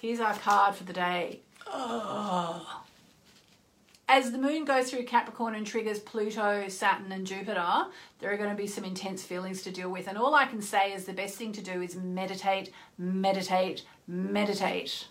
Here's 0.00 0.20
our 0.20 0.34
card 0.34 0.74
for 0.74 0.84
the 0.84 0.92
day. 0.92 1.40
Oh. 1.66 2.83
As 4.08 4.32
the 4.32 4.38
moon 4.38 4.64
goes 4.64 4.90
through 4.90 5.04
Capricorn 5.04 5.54
and 5.54 5.66
triggers 5.66 5.98
Pluto, 5.98 6.68
Saturn, 6.68 7.10
and 7.10 7.26
Jupiter, 7.26 7.86
there 8.18 8.32
are 8.32 8.36
going 8.36 8.50
to 8.50 8.56
be 8.56 8.66
some 8.66 8.84
intense 8.84 9.22
feelings 9.22 9.62
to 9.62 9.70
deal 9.70 9.90
with. 9.90 10.08
And 10.08 10.18
all 10.18 10.34
I 10.34 10.44
can 10.44 10.60
say 10.60 10.92
is 10.92 11.04
the 11.04 11.14
best 11.14 11.36
thing 11.36 11.52
to 11.52 11.62
do 11.62 11.80
is 11.80 11.96
meditate, 11.96 12.70
meditate, 12.98 13.84
meditate. 14.06 15.06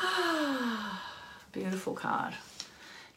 Beautiful 1.52 1.94
card. 1.94 2.34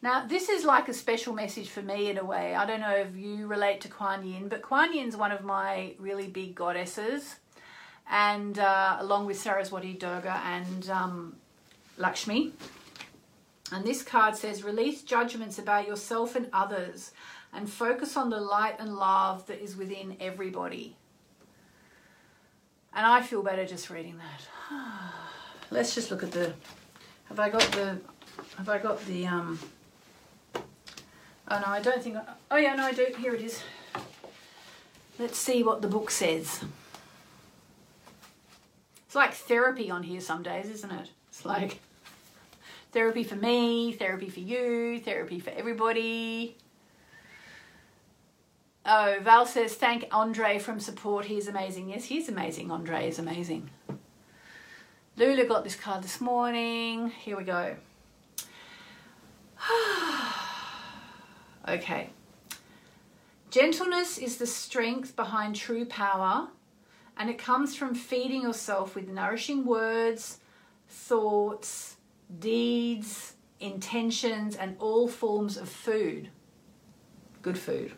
Now, 0.00 0.24
this 0.24 0.48
is 0.48 0.64
like 0.64 0.88
a 0.88 0.94
special 0.94 1.34
message 1.34 1.68
for 1.68 1.82
me 1.82 2.08
in 2.08 2.18
a 2.18 2.24
way. 2.24 2.54
I 2.54 2.64
don't 2.64 2.80
know 2.80 2.94
if 2.94 3.16
you 3.16 3.48
relate 3.48 3.80
to 3.82 3.88
Kuan 3.88 4.24
Yin, 4.24 4.48
but 4.48 4.62
Kuan 4.62 4.94
Yin's 4.94 5.16
one 5.16 5.32
of 5.32 5.44
my 5.44 5.94
really 5.98 6.28
big 6.28 6.54
goddesses, 6.54 7.36
and 8.08 8.58
uh, 8.58 8.96
along 9.00 9.26
with 9.26 9.38
Saraswati 9.38 9.94
Durga 9.94 10.40
and 10.44 10.88
um, 10.88 11.36
Lakshmi. 11.98 12.52
And 13.72 13.84
this 13.84 14.02
card 14.02 14.36
says, 14.36 14.64
release 14.64 15.02
judgments 15.02 15.58
about 15.58 15.86
yourself 15.86 16.36
and 16.36 16.48
others 16.52 17.12
and 17.52 17.68
focus 17.68 18.16
on 18.16 18.30
the 18.30 18.40
light 18.40 18.76
and 18.78 18.96
love 18.96 19.46
that 19.46 19.62
is 19.62 19.76
within 19.76 20.16
everybody. 20.20 20.96
And 22.94 23.04
I 23.06 23.20
feel 23.22 23.42
better 23.42 23.66
just 23.66 23.90
reading 23.90 24.18
that. 24.18 24.74
Let's 25.70 25.94
just 25.94 26.10
look 26.10 26.22
at 26.22 26.32
the, 26.32 26.52
have 27.26 27.38
I 27.38 27.50
got 27.50 27.62
the, 27.72 27.98
have 28.56 28.68
I 28.68 28.78
got 28.78 29.04
the, 29.04 29.26
um, 29.26 29.58
oh 30.54 31.60
no, 31.60 31.66
I 31.66 31.80
don't 31.80 32.02
think, 32.02 32.16
I, 32.16 32.22
oh 32.50 32.56
yeah, 32.56 32.74
no, 32.74 32.84
I 32.84 32.92
do, 32.92 33.06
here 33.18 33.34
it 33.34 33.42
is. 33.42 33.62
Let's 35.18 35.38
see 35.38 35.62
what 35.62 35.82
the 35.82 35.88
book 35.88 36.10
says. 36.10 36.64
It's 39.06 39.14
like 39.14 39.34
therapy 39.34 39.90
on 39.90 40.04
here 40.04 40.20
some 40.20 40.42
days, 40.42 40.68
isn't 40.70 40.90
it? 40.90 41.10
It's 41.28 41.44
like, 41.44 41.80
Therapy 42.92 43.22
for 43.22 43.36
me, 43.36 43.92
therapy 43.92 44.30
for 44.30 44.40
you, 44.40 44.98
therapy 45.00 45.40
for 45.40 45.50
everybody. 45.50 46.56
Oh, 48.86 49.18
Val 49.20 49.44
says, 49.44 49.74
thank 49.74 50.06
Andre 50.10 50.58
from 50.58 50.80
support. 50.80 51.26
He's 51.26 51.48
amazing. 51.48 51.90
Yes, 51.90 52.06
he's 52.06 52.30
amazing. 52.30 52.70
Andre 52.70 53.06
is 53.06 53.18
amazing. 53.18 53.68
Lula 55.16 55.44
got 55.44 55.64
this 55.64 55.76
card 55.76 56.02
this 56.02 56.18
morning. 56.22 57.10
Here 57.10 57.36
we 57.36 57.44
go. 57.44 57.76
okay. 61.68 62.08
Gentleness 63.50 64.16
is 64.16 64.38
the 64.38 64.46
strength 64.46 65.14
behind 65.14 65.56
true 65.56 65.84
power, 65.84 66.48
and 67.18 67.28
it 67.28 67.36
comes 67.36 67.76
from 67.76 67.94
feeding 67.94 68.40
yourself 68.40 68.94
with 68.94 69.08
nourishing 69.08 69.66
words, 69.66 70.38
thoughts, 70.88 71.97
deeds, 72.38 73.34
intentions, 73.60 74.56
and 74.56 74.76
all 74.78 75.08
forms 75.08 75.56
of 75.56 75.68
food. 75.68 76.28
Good 77.42 77.58
food. 77.58 77.92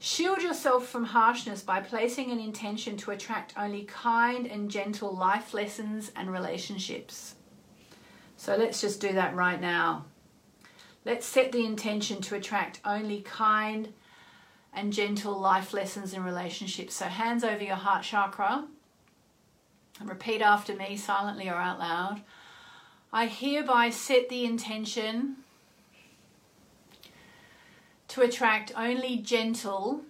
Shield 0.00 0.42
yourself 0.42 0.86
from 0.86 1.04
harshness 1.04 1.62
by 1.62 1.80
placing 1.80 2.30
an 2.30 2.38
intention 2.38 2.96
to 2.98 3.10
attract 3.10 3.54
only 3.56 3.84
kind 3.84 4.46
and 4.46 4.70
gentle 4.70 5.14
life 5.14 5.52
lessons 5.52 6.12
and 6.14 6.30
relationships. 6.30 7.34
So 8.36 8.56
let's 8.56 8.80
just 8.80 9.00
do 9.00 9.12
that 9.14 9.34
right 9.34 9.60
now. 9.60 10.04
Let's 11.04 11.26
set 11.26 11.50
the 11.50 11.64
intention 11.64 12.20
to 12.22 12.36
attract 12.36 12.80
only 12.84 13.22
kind 13.22 13.92
and 14.72 14.92
gentle 14.92 15.36
life 15.38 15.72
lessons 15.72 16.12
and 16.12 16.24
relationships. 16.24 16.94
So, 16.94 17.06
hands 17.06 17.42
over 17.42 17.64
your 17.64 17.76
heart 17.76 18.04
chakra 18.04 18.66
and 19.98 20.08
repeat 20.08 20.42
after 20.42 20.74
me 20.74 20.96
silently 20.96 21.48
or 21.48 21.54
out 21.54 21.78
loud. 21.78 22.22
I 23.12 23.26
hereby 23.26 23.90
set 23.90 24.28
the 24.28 24.44
intention 24.44 25.36
to 28.08 28.22
attract 28.22 28.72
only 28.76 29.16
gentle 29.18 30.02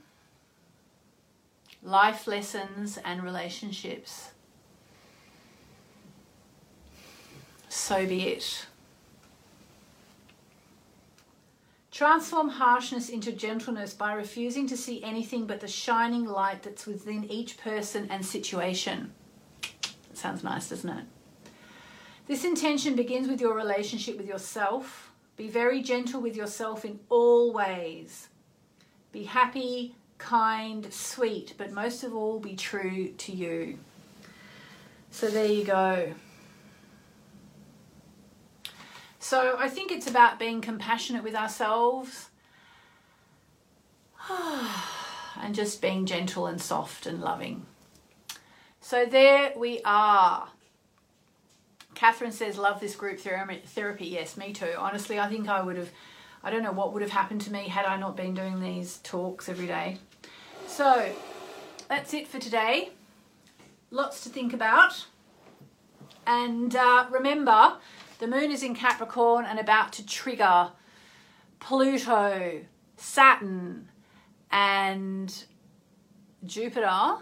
life 1.82 2.26
lessons 2.26 2.98
and 3.04 3.22
relationships. 3.22 4.30
So 7.68 8.06
be 8.06 8.28
it. 8.28 8.66
Transform 11.90 12.48
harshness 12.48 13.08
into 13.08 13.32
gentleness 13.32 13.92
by 13.92 14.12
refusing 14.12 14.68
to 14.68 14.76
see 14.76 15.02
anything 15.02 15.46
but 15.46 15.60
the 15.60 15.68
shining 15.68 16.24
light 16.24 16.62
that's 16.62 16.86
within 16.86 17.24
each 17.24 17.58
person 17.58 18.06
and 18.10 18.24
situation. 18.24 19.12
sounds 20.14 20.44
nice, 20.44 20.68
doesn't 20.68 20.90
it? 20.90 21.04
This 22.28 22.44
intention 22.44 22.94
begins 22.94 23.26
with 23.26 23.40
your 23.40 23.54
relationship 23.54 24.18
with 24.18 24.26
yourself. 24.26 25.10
Be 25.36 25.48
very 25.48 25.80
gentle 25.80 26.20
with 26.20 26.36
yourself 26.36 26.84
in 26.84 27.00
all 27.08 27.54
ways. 27.54 28.28
Be 29.12 29.24
happy, 29.24 29.96
kind, 30.18 30.92
sweet, 30.92 31.54
but 31.56 31.72
most 31.72 32.04
of 32.04 32.14
all, 32.14 32.38
be 32.38 32.54
true 32.54 33.12
to 33.12 33.32
you. 33.32 33.78
So 35.10 35.28
there 35.28 35.46
you 35.46 35.64
go. 35.64 36.12
So 39.18 39.56
I 39.58 39.70
think 39.70 39.90
it's 39.90 40.06
about 40.08 40.38
being 40.38 40.60
compassionate 40.60 41.24
with 41.24 41.34
ourselves 41.34 42.28
and 45.40 45.54
just 45.54 45.80
being 45.80 46.04
gentle 46.04 46.46
and 46.46 46.60
soft 46.60 47.06
and 47.06 47.22
loving. 47.22 47.64
So 48.82 49.06
there 49.06 49.54
we 49.56 49.80
are. 49.82 50.50
Catherine 51.98 52.30
says, 52.30 52.56
love 52.56 52.78
this 52.78 52.94
group 52.94 53.18
therapy. 53.18 54.06
Yes, 54.06 54.36
me 54.36 54.52
too. 54.52 54.72
Honestly, 54.78 55.18
I 55.18 55.28
think 55.28 55.48
I 55.48 55.60
would 55.60 55.76
have, 55.76 55.90
I 56.44 56.50
don't 56.52 56.62
know 56.62 56.70
what 56.70 56.92
would 56.92 57.02
have 57.02 57.10
happened 57.10 57.40
to 57.40 57.52
me 57.52 57.66
had 57.66 57.86
I 57.86 57.96
not 57.96 58.16
been 58.16 58.34
doing 58.34 58.60
these 58.60 58.98
talks 58.98 59.48
every 59.48 59.66
day. 59.66 59.98
So 60.68 61.12
that's 61.88 62.14
it 62.14 62.28
for 62.28 62.38
today. 62.38 62.90
Lots 63.90 64.22
to 64.22 64.28
think 64.28 64.52
about. 64.52 65.06
And 66.24 66.76
uh, 66.76 67.06
remember, 67.10 67.78
the 68.20 68.28
moon 68.28 68.52
is 68.52 68.62
in 68.62 68.76
Capricorn 68.76 69.44
and 69.44 69.58
about 69.58 69.92
to 69.94 70.06
trigger 70.06 70.70
Pluto, 71.58 72.60
Saturn, 72.96 73.88
and 74.52 75.44
Jupiter. 76.46 77.16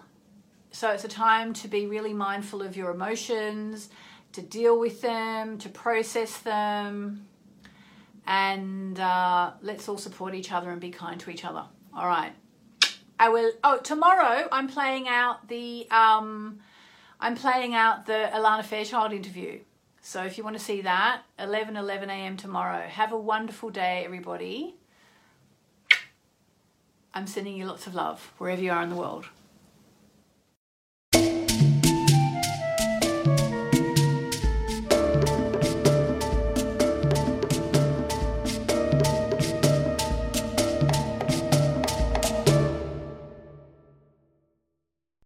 So 0.71 0.91
it's 0.91 1.05
a 1.05 1.09
time 1.09 1.55
to 1.55 1.69
be 1.69 1.87
really 1.87 2.13
mindful 2.13 2.61
of 2.61 2.77
your 2.77 2.91
emotions 2.91 3.89
to 4.33 4.43
deal 4.43 4.79
with 4.79 5.01
them, 5.01 5.59
to 5.59 5.69
process 5.69 6.39
them, 6.39 7.27
and 8.27 8.99
uh, 8.99 9.53
let's 9.63 9.89
all 9.89 9.99
support 9.99 10.35
each 10.35 10.53
other 10.53 10.71
and 10.71 10.81
be 10.81 10.91
kind 10.91 11.21
to 11.21 11.31
each 11.31 11.45
other. 11.45 11.65
All 11.95 12.07
right. 12.07 12.33
I 13.19 13.31
will. 13.31 13.53
Oh, 13.65 13.79
tomorrow 13.79 14.49
I'm 14.53 14.69
playing 14.69 15.09
out 15.09 15.49
the 15.49 15.87
um, 15.91 16.61
I'm 17.19 17.35
playing 17.35 17.75
out 17.75 18.07
the 18.07 18.31
Alana 18.33 18.65
Fairchild 18.65 19.13
interview. 19.13 19.61
So 20.03 20.23
if 20.23 20.39
you 20.39 20.45
want 20.45 20.57
to 20.57 20.63
see 20.63 20.83
that, 20.83 21.23
11 21.39 21.77
11 21.77 22.11
a.m. 22.11 22.37
tomorrow. 22.37 22.87
Have 22.87 23.13
a 23.13 23.19
wonderful 23.19 23.71
day, 23.71 24.03
everybody. 24.05 24.77
I'm 27.15 27.27
sending 27.27 27.57
you 27.57 27.65
lots 27.65 27.87
of 27.87 27.95
love 27.95 28.33
wherever 28.37 28.61
you 28.61 28.71
are 28.71 28.83
in 28.83 28.91
the 28.91 28.97
world. 28.97 29.27